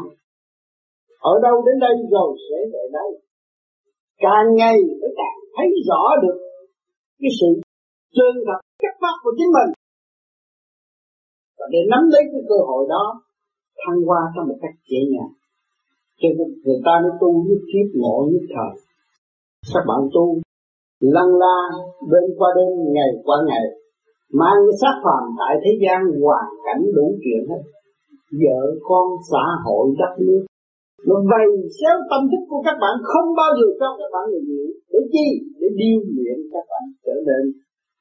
[1.18, 3.10] ở đâu đến đây rồi sẽ về đây.
[4.18, 6.38] Càng ngày mới càng thấy rõ được
[7.20, 7.60] cái sự
[8.16, 9.70] chân thật, chất phát của chính mình.
[11.58, 13.04] Và để nắm lấy cái cơ hội đó,
[13.80, 15.32] thăng hoa trong một cách dễ nhàng.
[16.20, 18.74] Cho nên người ta nó tu nhất kiếp, ngộ nhất thời.
[19.74, 20.24] Các bạn tu
[21.00, 21.58] lăn la,
[22.12, 23.66] đêm qua đêm, ngày qua ngày,
[24.32, 27.62] mang cái xác phàm tại thế gian hoàn cảnh đủ chuyện hết.
[28.40, 30.44] Vợ con xã hội đất nước
[31.06, 31.46] nó vầy
[31.78, 35.00] xéo tâm thức của các bạn không bao giờ cho các bạn người nhịn để
[35.12, 35.26] chi?
[35.60, 37.42] Để điêu luyện các bạn trở nên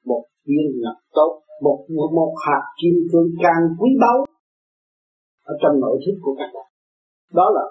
[0.09, 1.31] một viên ngọc tốt
[1.65, 4.17] một một, một hạt kim cương càng quý báu
[5.51, 6.67] ở trong nội thức của các bạn.
[7.33, 7.63] Đó là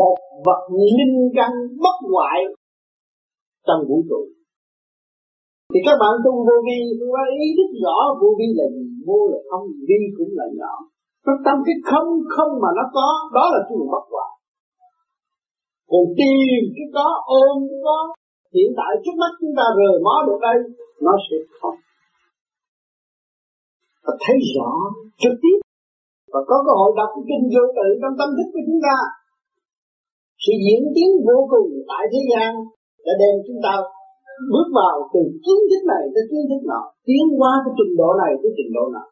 [0.00, 0.16] một
[0.46, 0.62] vật
[0.96, 1.50] linh căn
[1.84, 2.38] bất hoại
[3.66, 4.20] trong vũ trụ.
[5.72, 6.78] Thì các bạn tu vô vi
[7.14, 8.84] phải ý thức rõ vô vi là gì?
[9.06, 10.74] Vô là không vi cũng là nhỏ.
[11.26, 13.06] Nó tâm cái không không mà nó có
[13.36, 14.32] đó là chuyện bất hoại
[15.90, 17.06] còn tìm cái có
[17.42, 17.98] ôm cái có
[18.54, 20.58] hiện tại trước mắt chúng ta rời mó được đây,
[21.06, 21.78] nó sẽ không.
[24.04, 24.72] Và thấy rõ
[25.22, 25.58] trực tiếp.
[26.32, 28.96] Và có cơ hội đọc cái kinh vô tự trong tâm thức của chúng ta.
[30.44, 32.50] Sự diễn tiến vô cùng tại thế gian
[33.06, 33.74] đã đem chúng ta
[34.52, 38.10] bước vào từ kiến thức này tới kiến thức nọ, tiến qua cái trình độ
[38.22, 39.04] này tới trình độ nọ.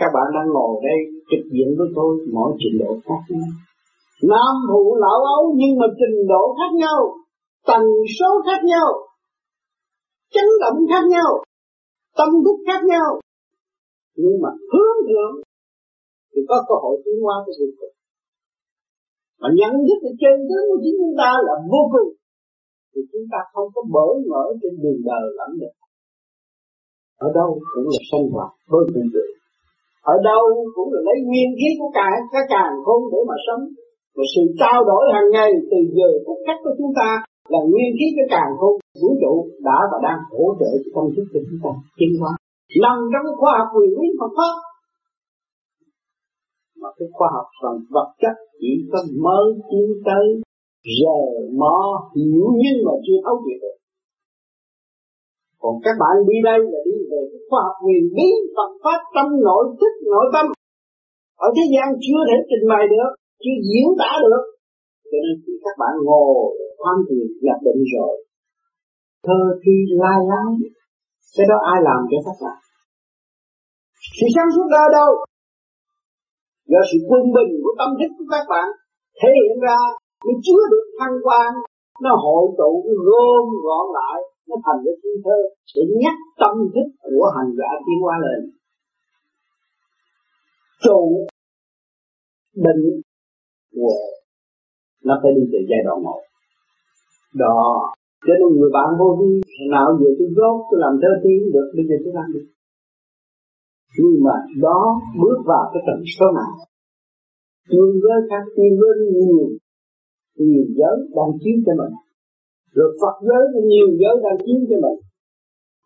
[0.00, 0.98] Các bạn đang ngồi đây
[1.30, 3.48] trực diện với tôi mỗi trình độ khác nhau
[4.30, 7.00] nam phụ lão ấu nhưng mà trình độ khác nhau,
[7.66, 7.82] tần
[8.18, 8.88] số khác nhau,
[10.34, 11.30] chấn động khác nhau,
[12.18, 13.08] tâm thức khác nhau.
[14.16, 15.34] Nhưng mà hướng thượng
[16.32, 17.94] thì có cơ hội tiến hóa cái vô cùng
[19.40, 22.10] mà nhận thức được chân tướng của chính chúng ta là vô cùng,
[22.92, 25.74] thì chúng ta không có bỡ ngỡ trên đường đời lẫn được.
[27.26, 29.24] Ở đâu cũng là sinh hoạt với vũ trụ
[30.02, 30.42] ở đâu
[30.74, 33.62] cũng là lấy nguyên khí của cả cái càng không để mà sống
[34.16, 37.10] và sự trao đổi hàng ngày từ giờ phút khắc của chúng ta
[37.52, 39.34] là nguyên khí cái càng không, vũ trụ
[39.68, 41.72] đã và đang hỗ trợ cho công thức của chúng ta.
[41.98, 42.32] Tiến hóa.
[42.82, 44.54] Nằm trong khoa học quyền lý Phật pháp
[46.82, 50.26] mà cái khoa học phần vật chất chỉ có mới tiến tới,
[50.98, 51.18] giờ
[51.60, 51.78] mò
[52.14, 53.76] hiểu nhưng mà chưa thấu triệt được.
[55.62, 59.00] Còn các bạn đi đây là đi về cái khoa học quyền lý, Phật pháp,
[59.14, 60.46] tâm, nội thức, nội tâm.
[61.46, 63.10] Ở thế gian chưa thể trình bày được
[63.42, 64.44] chưa diễn tả được.
[65.10, 66.32] Cho nên khi các bạn ngồi
[66.82, 68.14] tham thiền nhập định rồi.
[69.26, 70.50] Thơ thi lai lắng
[71.36, 72.58] cái đó ai làm cho các bạn?
[74.16, 75.10] Sự sáng suốt ra đâu?
[76.70, 78.68] Do sự quân bình của tâm thức của các bạn
[79.18, 79.80] thể hiện ra,
[80.24, 81.50] nó chứa được thăng quan,
[82.04, 84.18] nó hội tụ, nó gom gọn lại,
[84.48, 85.38] nó thành cái thi thơ
[85.74, 88.40] để nhắc tâm thức của hành giả tiến qua lên.
[90.84, 91.26] Trụ
[92.66, 92.84] định
[93.74, 93.96] của
[95.06, 96.20] nó phải đi từ giai đoạn một.
[97.34, 97.60] Đó.
[98.26, 99.30] Cho nên người bạn vô vi
[99.70, 102.46] nào giờ tôi rốt, tôi làm thơ tiếng được bây giờ tôi làm được
[103.98, 104.80] nhưng mà đó
[105.22, 106.52] bước vào cái tầng số nào
[107.70, 109.38] tiên với khác tiên với nhiều
[110.38, 111.94] nhiều giới đang chiếm cho mình.
[112.76, 114.98] Rồi Phật giới nhiều giới đang chiếm cho mình.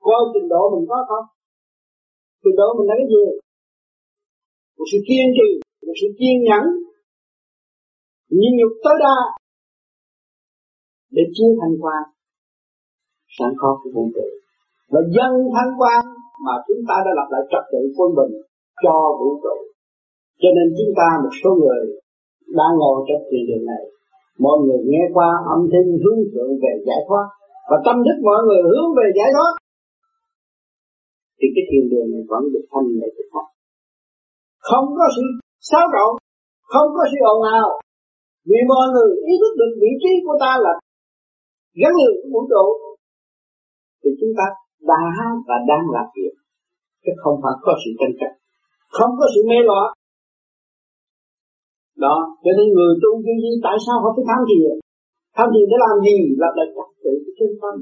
[0.07, 1.27] Coi trình độ mình có không?
[2.43, 3.25] Trình độ mình là cái gì?
[4.79, 5.49] Một sự kiên trì
[5.87, 6.65] một sự kiên nhẫn
[8.31, 9.17] nhịn nhục tối đa
[11.11, 12.03] để chia thanh quan,
[13.39, 14.29] sẵn có của vũ trụ
[14.93, 16.03] và dân thanh quan
[16.45, 18.33] mà chúng ta đã lập lại trật tự quân bình
[18.83, 19.57] cho vũ trụ.
[20.41, 21.81] Cho nên chúng ta một số người
[22.59, 23.85] đang ngồi trong thiền đường này,
[24.45, 27.27] mọi người nghe qua âm thanh hướng thượng về giải thoát,
[27.69, 29.53] và tâm thức mọi người hướng về giải thoát,
[31.39, 33.27] thì cái thiền đường này vẫn được thanh lệ thực
[34.69, 35.25] không có sự
[35.71, 36.13] xáo trộn,
[36.73, 37.69] không có sự ồn ào
[38.49, 40.73] vì mọi người ý thức được vị trí của ta là
[41.81, 42.67] gắn liền với vũ trụ,
[44.01, 44.47] thì chúng ta
[44.91, 45.03] đã
[45.49, 46.35] và đang làm việc.
[47.03, 48.33] Chứ không phải có sự tranh chấp,
[48.97, 49.89] không có sự mê loạn.
[52.05, 54.73] Đó, cho nên người tu như gì tại sao họ phải tham thiền
[55.37, 56.17] tham thiền để làm gì?
[56.43, 57.75] Lập lại trật tự cái chân tâm.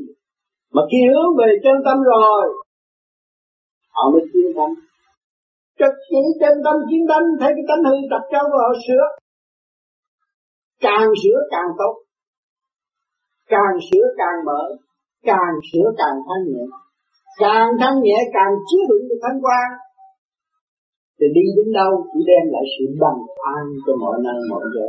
[0.74, 2.42] Mà khi hướng về chân tâm rồi,
[3.94, 4.74] họ mới chiến thắng
[5.78, 9.04] trực chỉ chân tâm chiến đánh thấy cái tánh hư tập trâu họ sửa
[10.81, 11.95] càng sửa càng tốt.
[13.49, 14.62] Càng sửa càng mở.
[15.22, 16.64] Càng sửa càng thanh nhẹ.
[17.39, 19.68] Càng thanh nhẹ, càng chứa đựng được thanh quan
[21.18, 23.20] thì đi đến đâu chỉ đem lại sự bằng
[23.57, 24.89] an cho mọi nơi, mọi giờ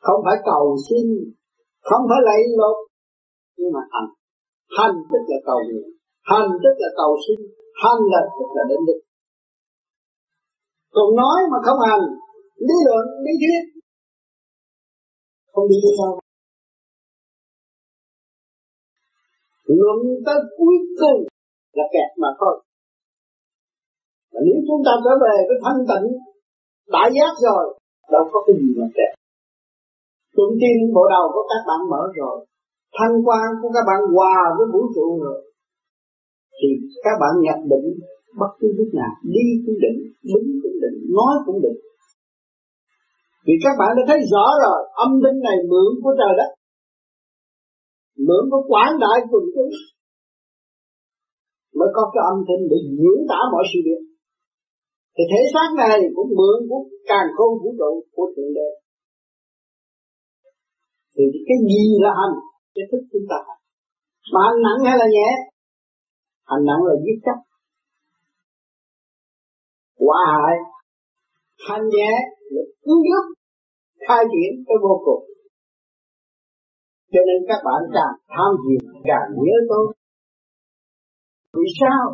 [0.00, 1.06] không phải cầu xin,
[1.88, 2.76] không phải lấy lột
[3.58, 4.10] nhưng mà hành.
[4.78, 5.88] Hành tức là cầu nguyện.
[6.30, 7.38] Hành tức là cầu xin.
[7.82, 9.02] Hành là tức là đến đích.
[10.94, 12.04] Còn nói mà không hành,
[12.66, 13.62] lý luận, lý thuyết
[15.58, 16.14] không đi đến đâu
[19.82, 21.20] luận tới cuối cùng
[21.76, 22.54] là kẹt mà thôi.
[24.32, 26.06] Và nếu chúng ta trở về với thanh tịnh
[26.94, 27.64] đại giác rồi
[28.12, 29.12] đâu có cái gì mà kẹt.
[30.36, 32.36] Tuần tiên bộ đầu của các bạn mở rồi
[32.98, 35.40] Thanh quan của các bạn hòa với vũ trụ rồi.
[36.58, 36.68] Thì
[37.04, 37.88] các bạn nhập định
[38.40, 39.98] bất cứ lúc nào Đi cũng định,
[40.28, 41.78] đứng cũng định, nói cũng định.
[43.48, 46.50] Vì các bạn đã thấy rõ rồi, Âm thanh này mượn của trời đất.
[48.26, 49.72] Mượn của quảng đại quần chúng.
[51.78, 54.02] Mới có cái âm thanh để diễn tả mọi sự việc.
[55.14, 56.80] Thì thể xác này cũng mượn của
[57.10, 58.68] càng khôn vũ trụ của Thượng Đế.
[61.14, 62.36] Thì cái gì là hành?
[62.74, 63.62] Cái thức chúng ta hành.
[64.34, 65.30] Bạn nặng hay là nhẹ?
[66.50, 67.38] Hành nặng là giết chấp
[70.06, 70.54] quả hại.
[71.68, 72.10] Hành nhẹ
[72.54, 73.37] là cứu giúp
[74.06, 75.22] khai triển cái vô cùng.
[77.12, 79.84] Cho nên các bạn càng tham thiền càng nhớ tôi.
[81.56, 82.04] Vì sao?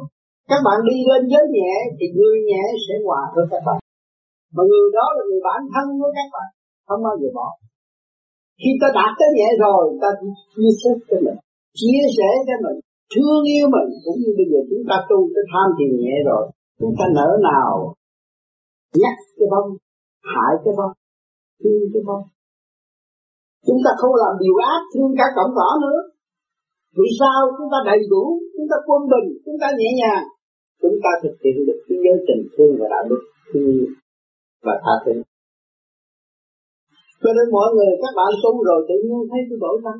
[0.50, 3.78] Các bạn đi lên giới nhẹ, thì người nhẹ sẽ hòa với các bạn.
[4.54, 6.48] Mà người đó là người bản thân của các bạn,
[6.86, 7.48] không bao giờ bỏ.
[8.60, 10.08] Khi ta đạt tới nhẹ rồi, ta
[10.54, 11.38] chia sẻ cho mình,
[11.80, 12.78] chia sẻ cho mình,
[13.12, 16.44] thương yêu mình, cũng như bây giờ chúng ta tu tới tham thiền nhẹ rồi,
[16.80, 17.94] chúng ta nỡ nào
[19.02, 19.68] nhắc cái bông,
[20.32, 20.92] hại cái bông
[21.60, 22.24] thương cái bông
[23.66, 26.00] chúng ta không làm điều ác thương cả cổng cỏ nữa.
[26.96, 27.38] Vì sao?
[27.56, 28.24] Chúng ta đầy đủ
[28.54, 30.24] chúng ta quân bình chúng ta nhẹ nhàng.
[30.82, 33.76] Chúng ta thực hiện được cái giới tình thương và đạo đức thương
[34.66, 35.14] và tha thứ.
[37.22, 39.98] Cho nên mọi người các bạn tu rồi tự nhiên thấy tôi đổi tâm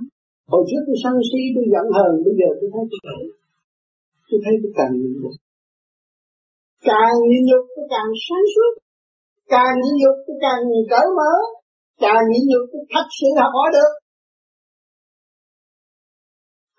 [0.52, 3.24] hồi trước tôi sân si tôi giận hờn bây giờ tôi thấy tôi đổi.
[4.28, 5.34] Tôi thấy tôi càng nhịn nhục.
[6.88, 8.72] Càng nhịn nhục tôi càng sáng suốt
[9.53, 10.61] càng nhịn nhục tôi càng
[10.92, 11.32] cởi mở,
[12.05, 13.92] càng nhịn nhục tôi thật sự học hỏi được.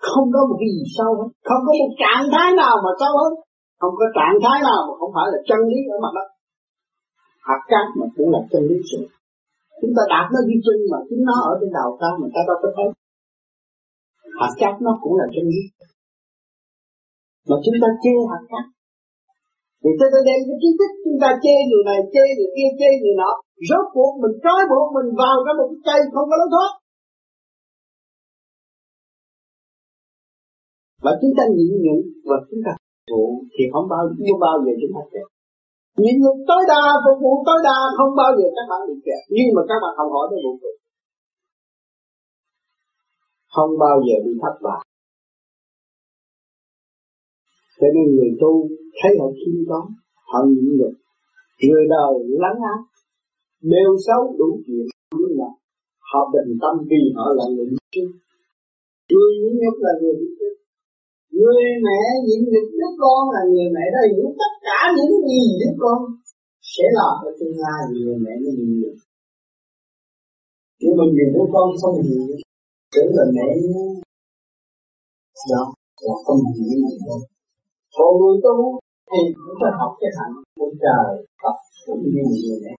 [0.08, 3.14] Không có một cái gì sâu hết, không có một trạng thái nào mà sâu
[3.22, 3.34] hơn
[3.82, 6.28] không có trạng thái nào mà không phải là chân lý ở mặt đất.
[7.48, 9.00] Hạt cát mà cũng là chân lý sự
[9.82, 12.42] chúng ta đạt nó duy chân mà chính nó ở trên đầu ta, mà ta
[12.50, 12.88] đâu có thấy.
[14.40, 15.62] Hạt cát nó cũng là chân lý.
[17.50, 18.66] Mà chúng ta chê hạt cát
[19.86, 22.70] vì cho nên đem cái kiến thức chúng ta chê người này, chê người kia,
[22.80, 23.32] chê người nọ.
[23.70, 26.72] Rốt cuộc mình trói buộc mình vào trong một cái cây không có lối thoát.
[31.04, 32.74] Và chúng ta nhịn nhịn và chúng ta
[33.12, 33.24] phụ
[33.54, 35.26] thì không bao không bao giờ chúng ta chết.
[36.02, 39.22] Nhịn nhục tối đa, phục vụ tối đa không bao giờ các bạn bị kẹt.
[39.36, 40.54] Nhưng mà các bạn học hỏi tới vụ
[43.56, 44.82] không bao giờ bị thất bại
[47.86, 48.52] cho nên người tu
[49.00, 49.82] thấy họ khiêm đó
[50.30, 50.96] họ nhịn được.
[51.68, 52.14] Người đời
[52.44, 52.82] lắng áp
[53.62, 54.86] đều xấu đủ chuyện,
[55.20, 55.50] nhưng mà
[56.10, 58.10] họ bình tâm vì họ là người đi trước
[59.12, 60.56] người nhịn nhục là người đi trước
[61.38, 65.44] người mẹ nhịn nhục đứa con là người mẹ đó, hiểu tất cả những gì
[65.60, 66.00] đứa con
[66.62, 68.98] sẽ làm cho tương lai, người mẹ nó nhịn nhục
[70.80, 72.24] nhưng mình vì đứa con không hiểu
[72.94, 73.84] tưởng là mẹ nó
[75.52, 75.64] đó
[76.02, 77.20] là không hiểu gì đâu
[77.96, 78.56] còn người tu
[79.12, 81.10] thì cũng phải học cái hạnh của trời,
[81.44, 82.78] tập cũng như người này.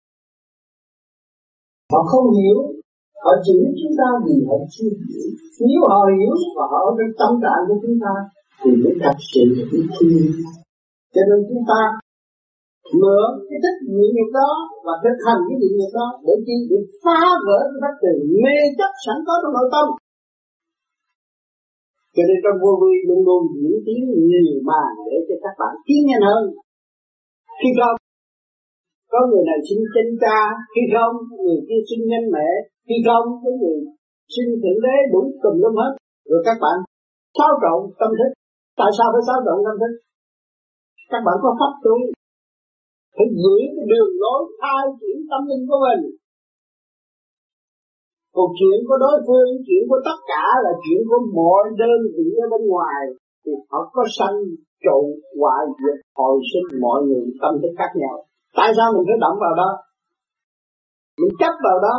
[1.92, 2.58] Họ không hiểu,
[3.24, 5.28] họ chửi chúng ta vì họ chưa hiểu.
[5.66, 8.12] Nếu họ hiểu và họ ở trong tâm trạng của chúng ta,
[8.60, 10.24] thì mới thật sự biết thiên.
[11.14, 11.80] Cho nên chúng ta
[13.00, 14.50] mượn cái thích nhịn nghiệp đó
[14.84, 16.56] và thực hành cái nhịn nghiệp đó để chi?
[16.70, 18.12] Để phá vỡ cái bất từ
[18.42, 19.86] mê chấp sẵn có trong nội tâm
[22.16, 24.00] cho nên trong vô vi luôn luôn diễn tiến
[24.44, 26.42] nhiều màn để cho các bạn tiến nhanh hơn.
[27.60, 27.98] Khi không,
[29.12, 30.38] có người này sinh chân cha,
[30.72, 31.14] khi không,
[31.44, 32.48] người kia sinh nhanh mẹ,
[32.86, 33.78] khi không, có người
[34.34, 35.92] sinh thượng đế đủ tùm lum hết.
[36.30, 36.76] Rồi các bạn
[37.38, 38.30] xáo trộn tâm thức.
[38.80, 39.92] Tại sao phải xáo trộn tâm thức?
[41.12, 41.94] Các bạn có pháp tu.
[43.16, 46.02] Phải giữ cái đường lối thay chuyển tâm linh của mình
[48.36, 52.26] còn chuyện của đối phương, chuyện của tất cả là chuyện của mọi đơn vị
[52.44, 53.00] ở bên ngoài.
[53.42, 54.38] Thì họ có sanh,
[54.84, 54.98] trụ
[55.40, 58.16] hoại diệt, hồi sinh mọi người tâm thức khác nhau.
[58.58, 59.70] Tại sao mình phải động vào đó?
[61.20, 61.96] Mình chấp vào đó.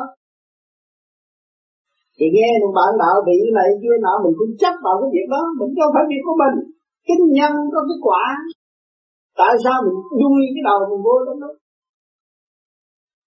[2.18, 5.28] Thì nghe một bạn đạo bị này, kia nọ, mình cũng chấp vào cái việc
[5.36, 5.42] đó.
[5.60, 6.56] Mình đâu phải việc của mình.
[7.08, 8.26] Kinh nhân có cái quả.
[9.40, 11.52] Tại sao mình đuôi cái đầu mình vô trong đó?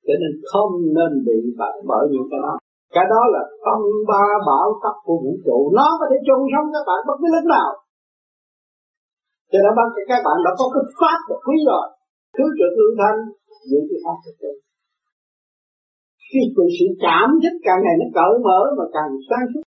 [0.06, 2.54] Cho nên không nên bị bạn bởi những cái đó
[2.94, 3.80] cái đó là tâm
[4.10, 5.58] ba bảo tắc của vũ trụ.
[5.78, 7.70] Nó có thể chôn sống các bạn bất cứ lúc nào.
[9.50, 9.72] Cho nên
[10.10, 11.86] các bạn đã có cái pháp và quý rồi.
[12.34, 13.18] Thứ trưởng lương thanh
[13.70, 14.52] những cái pháp thực tế
[16.30, 19.64] khi từ sự cảm thức càng ngày nó cởi mở mà càng sáng suốt.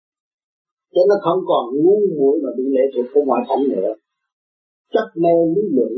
[0.94, 3.92] Cho nó không còn ngu muội mà bị lệ thuộc của ngoại cảnh nữa.
[4.94, 5.92] Chấp mê lý luận.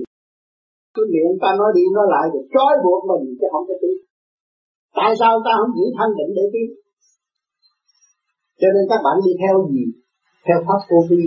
[0.95, 3.97] Cái miệng ta nói đi nói lại rồi trói buộc mình chứ không có tin.
[4.99, 6.69] Tại sao ta không giữ thanh định để tin?
[8.61, 9.85] Cho nên các bạn đi theo gì?
[10.47, 11.23] Theo pháp vô vi.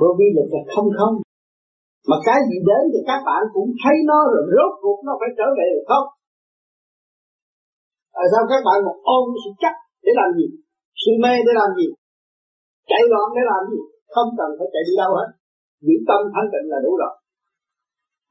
[0.00, 1.14] Vô vi là cái không không.
[2.08, 5.30] Mà cái gì đến thì các bạn cũng thấy nó rồi rốt cuộc nó phải
[5.38, 6.06] trở về được không?
[8.16, 10.46] Tại sao các bạn một ôm sự chắc để làm gì?
[11.02, 11.88] Sự mê để làm gì?
[12.90, 13.80] Chạy loạn để làm gì?
[14.14, 15.28] Không cần phải chạy đi đâu hết.
[15.86, 17.14] Giữ tâm thanh tịnh là đủ rồi.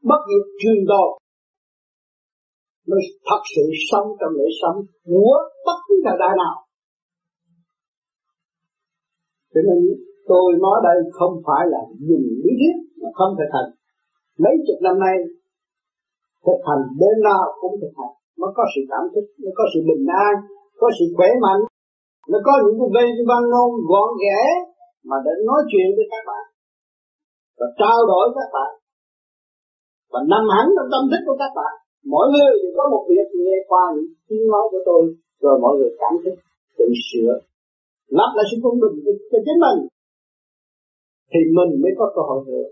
[0.10, 1.06] Bất diệt truyền đồ
[2.90, 4.78] mới thật sự sống trong lễ sống
[5.10, 6.56] của bất cứ thời đại nào.
[9.54, 9.80] Cho nên
[10.30, 13.70] tôi nói đây không phải là dùng lý thuyết mà không thực hành
[14.44, 15.16] mấy chục năm nay
[16.46, 19.80] thực hành đến nào cũng thực hành nó có sự cảm thức, nó có sự
[19.90, 20.34] bình an,
[20.80, 21.62] có sự khỏe mạnh,
[22.32, 24.42] nó có những cái văn văn ngôn gọn ghẽ
[25.10, 26.44] mà để nói chuyện với các bạn
[27.58, 28.72] và trao đổi các bạn
[30.12, 31.74] và nằm hẳn trong tâm thức của các bạn
[32.12, 35.02] mỗi người đều có một việc nghe qua những tiếng nói của tôi,
[35.42, 36.34] rồi mọi người cảm thấy
[36.78, 37.34] tự sửa.
[38.18, 38.96] Lắp lại sự công bình
[39.32, 39.80] cho chính mình.
[41.32, 42.68] Thì mình mới có cơ hội nữa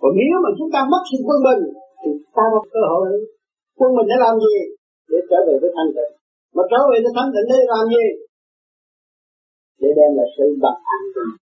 [0.00, 1.62] còn nếu mà chúng ta mất sự quân bình,
[2.00, 3.24] thì ta có cơ hội nữa
[3.78, 4.56] quân mình để làm gì?
[5.10, 6.12] Để trở về với thanh tịnh.
[6.54, 8.06] Mà trở về với thanh tịnh để làm gì?
[9.80, 11.32] Để đem lại sự bậc an bình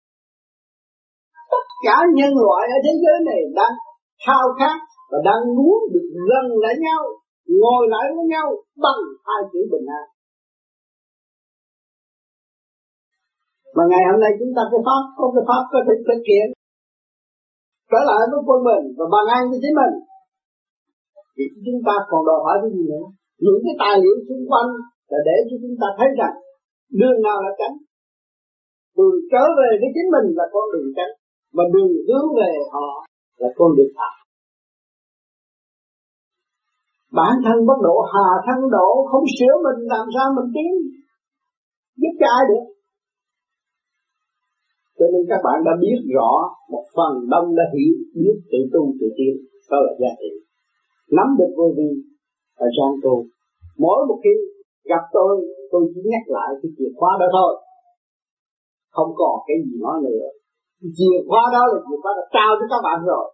[1.52, 3.74] tất cả nhân loại ở thế giới này đang
[4.26, 4.76] khao khát
[5.10, 7.02] và đang muốn được gần lại nhau,
[7.62, 8.48] ngồi lại với nhau
[8.84, 10.06] bằng hai chữ bình an.
[13.76, 16.46] Mà ngày hôm nay chúng ta cái pháp, có cái pháp có thể thực hiện.
[17.90, 19.94] Trở lại với quân mình và bằng an cho chính mình.
[21.34, 23.06] Thì chúng ta còn đòi hỏi cái gì nữa?
[23.44, 24.70] Những cái tài liệu xung quanh
[25.10, 26.36] là để cho chúng ta thấy rằng
[27.00, 27.76] đường nào là tránh.
[28.96, 31.12] Đường trở về với chính mình là con đường tránh,
[31.56, 32.88] mà đường hướng về họ
[33.40, 34.17] là con đường thẳng
[37.12, 40.72] bản thân bất độ, hà thân độ, không sửa mình, làm sao mình tiến?
[42.00, 42.64] Giúp cho ai được?
[44.98, 46.30] Cho nên các bạn đã biết rõ
[46.72, 49.34] một phần đông đã hiểu, biết tự tu tự tiến.
[49.70, 50.32] Đó là giá trị.
[51.16, 51.90] Nắm được vô vi,
[52.58, 53.14] và sang tu.
[53.78, 54.34] Mỗi một khi
[54.90, 55.32] gặp tôi
[55.70, 57.52] tôi chỉ nhắc lại cái chìa khóa đó thôi.
[58.96, 60.26] Không còn cái gì nói nữa.
[60.96, 63.26] Chìa khóa đó là chìa khóa đã trao cho các bạn rồi.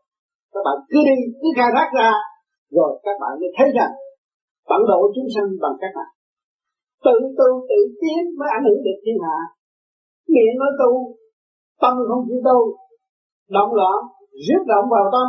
[0.52, 2.10] Các bạn cứ đi, cứ khai thác ra
[2.70, 3.92] rồi các bạn mới thấy rằng
[4.68, 6.10] bản độ chúng sanh bằng các bạn.
[7.04, 9.38] Tự tu, tự tiến mới ảnh hưởng được thiên hạ.
[10.32, 10.90] Miệng nói tu,
[11.82, 12.58] tâm không chịu tu.
[13.56, 13.98] Động loạn,
[14.46, 15.28] rước động vào tâm,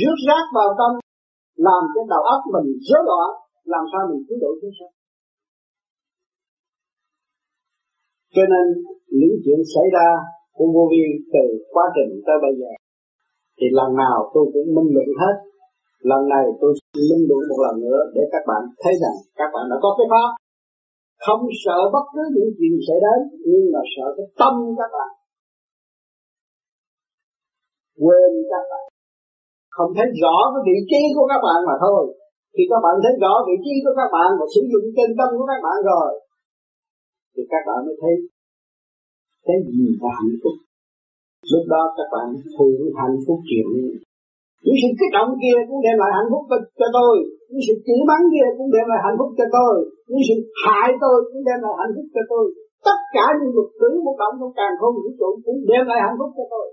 [0.00, 0.92] rước rác vào tâm,
[1.66, 3.28] làm cho đầu óc mình rối loạn,
[3.72, 4.94] làm sao mình cứu độ chúng sanh.
[8.34, 8.66] Cho nên,
[9.18, 10.08] những chuyện xảy ra
[10.56, 11.04] của vô vi
[11.34, 11.44] từ
[11.74, 12.70] quá trình tới bây giờ,
[13.58, 15.34] thì lần nào tôi cũng minh luận hết
[16.10, 16.72] lần này tôi
[17.08, 20.06] xin đủ một lần nữa để các bạn thấy rằng các bạn đã có cái
[20.12, 20.30] pháp.
[21.26, 25.10] Không sợ bất cứ những chuyện xảy đến, nhưng mà sợ cái tâm các bạn.
[28.02, 28.84] Quên các bạn.
[29.76, 32.02] Không thấy rõ cái vị trí của các bạn mà thôi.
[32.54, 35.28] Khi các bạn thấy rõ vị trí của các bạn và sử dụng chân tâm
[35.38, 36.10] của các bạn rồi,
[37.32, 38.14] thì các bạn mới thấy
[39.46, 40.56] cái gì là hạnh phúc.
[41.52, 43.68] Lúc đó các bạn thường hạnh phúc chuyện
[44.64, 46.42] những sự kích động kia cũng đem lại hạnh phúc
[46.80, 47.14] cho tôi.
[47.50, 49.74] Những sự chửi mắng kia cũng đem lại hạnh phúc cho tôi.
[50.08, 52.44] Những sự hại tôi cũng đem lại hạnh phúc cho tôi.
[52.86, 55.98] Tất cả những luật tử một động trong càng không vũ trụ cũng đem lại
[56.04, 56.66] hạnh phúc cho tôi.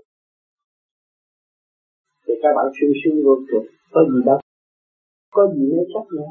[2.24, 3.66] Thì các bạn sung sướng vô cùng.
[3.94, 4.38] Có gì đâu
[5.34, 6.28] có gì mới chắc nữa.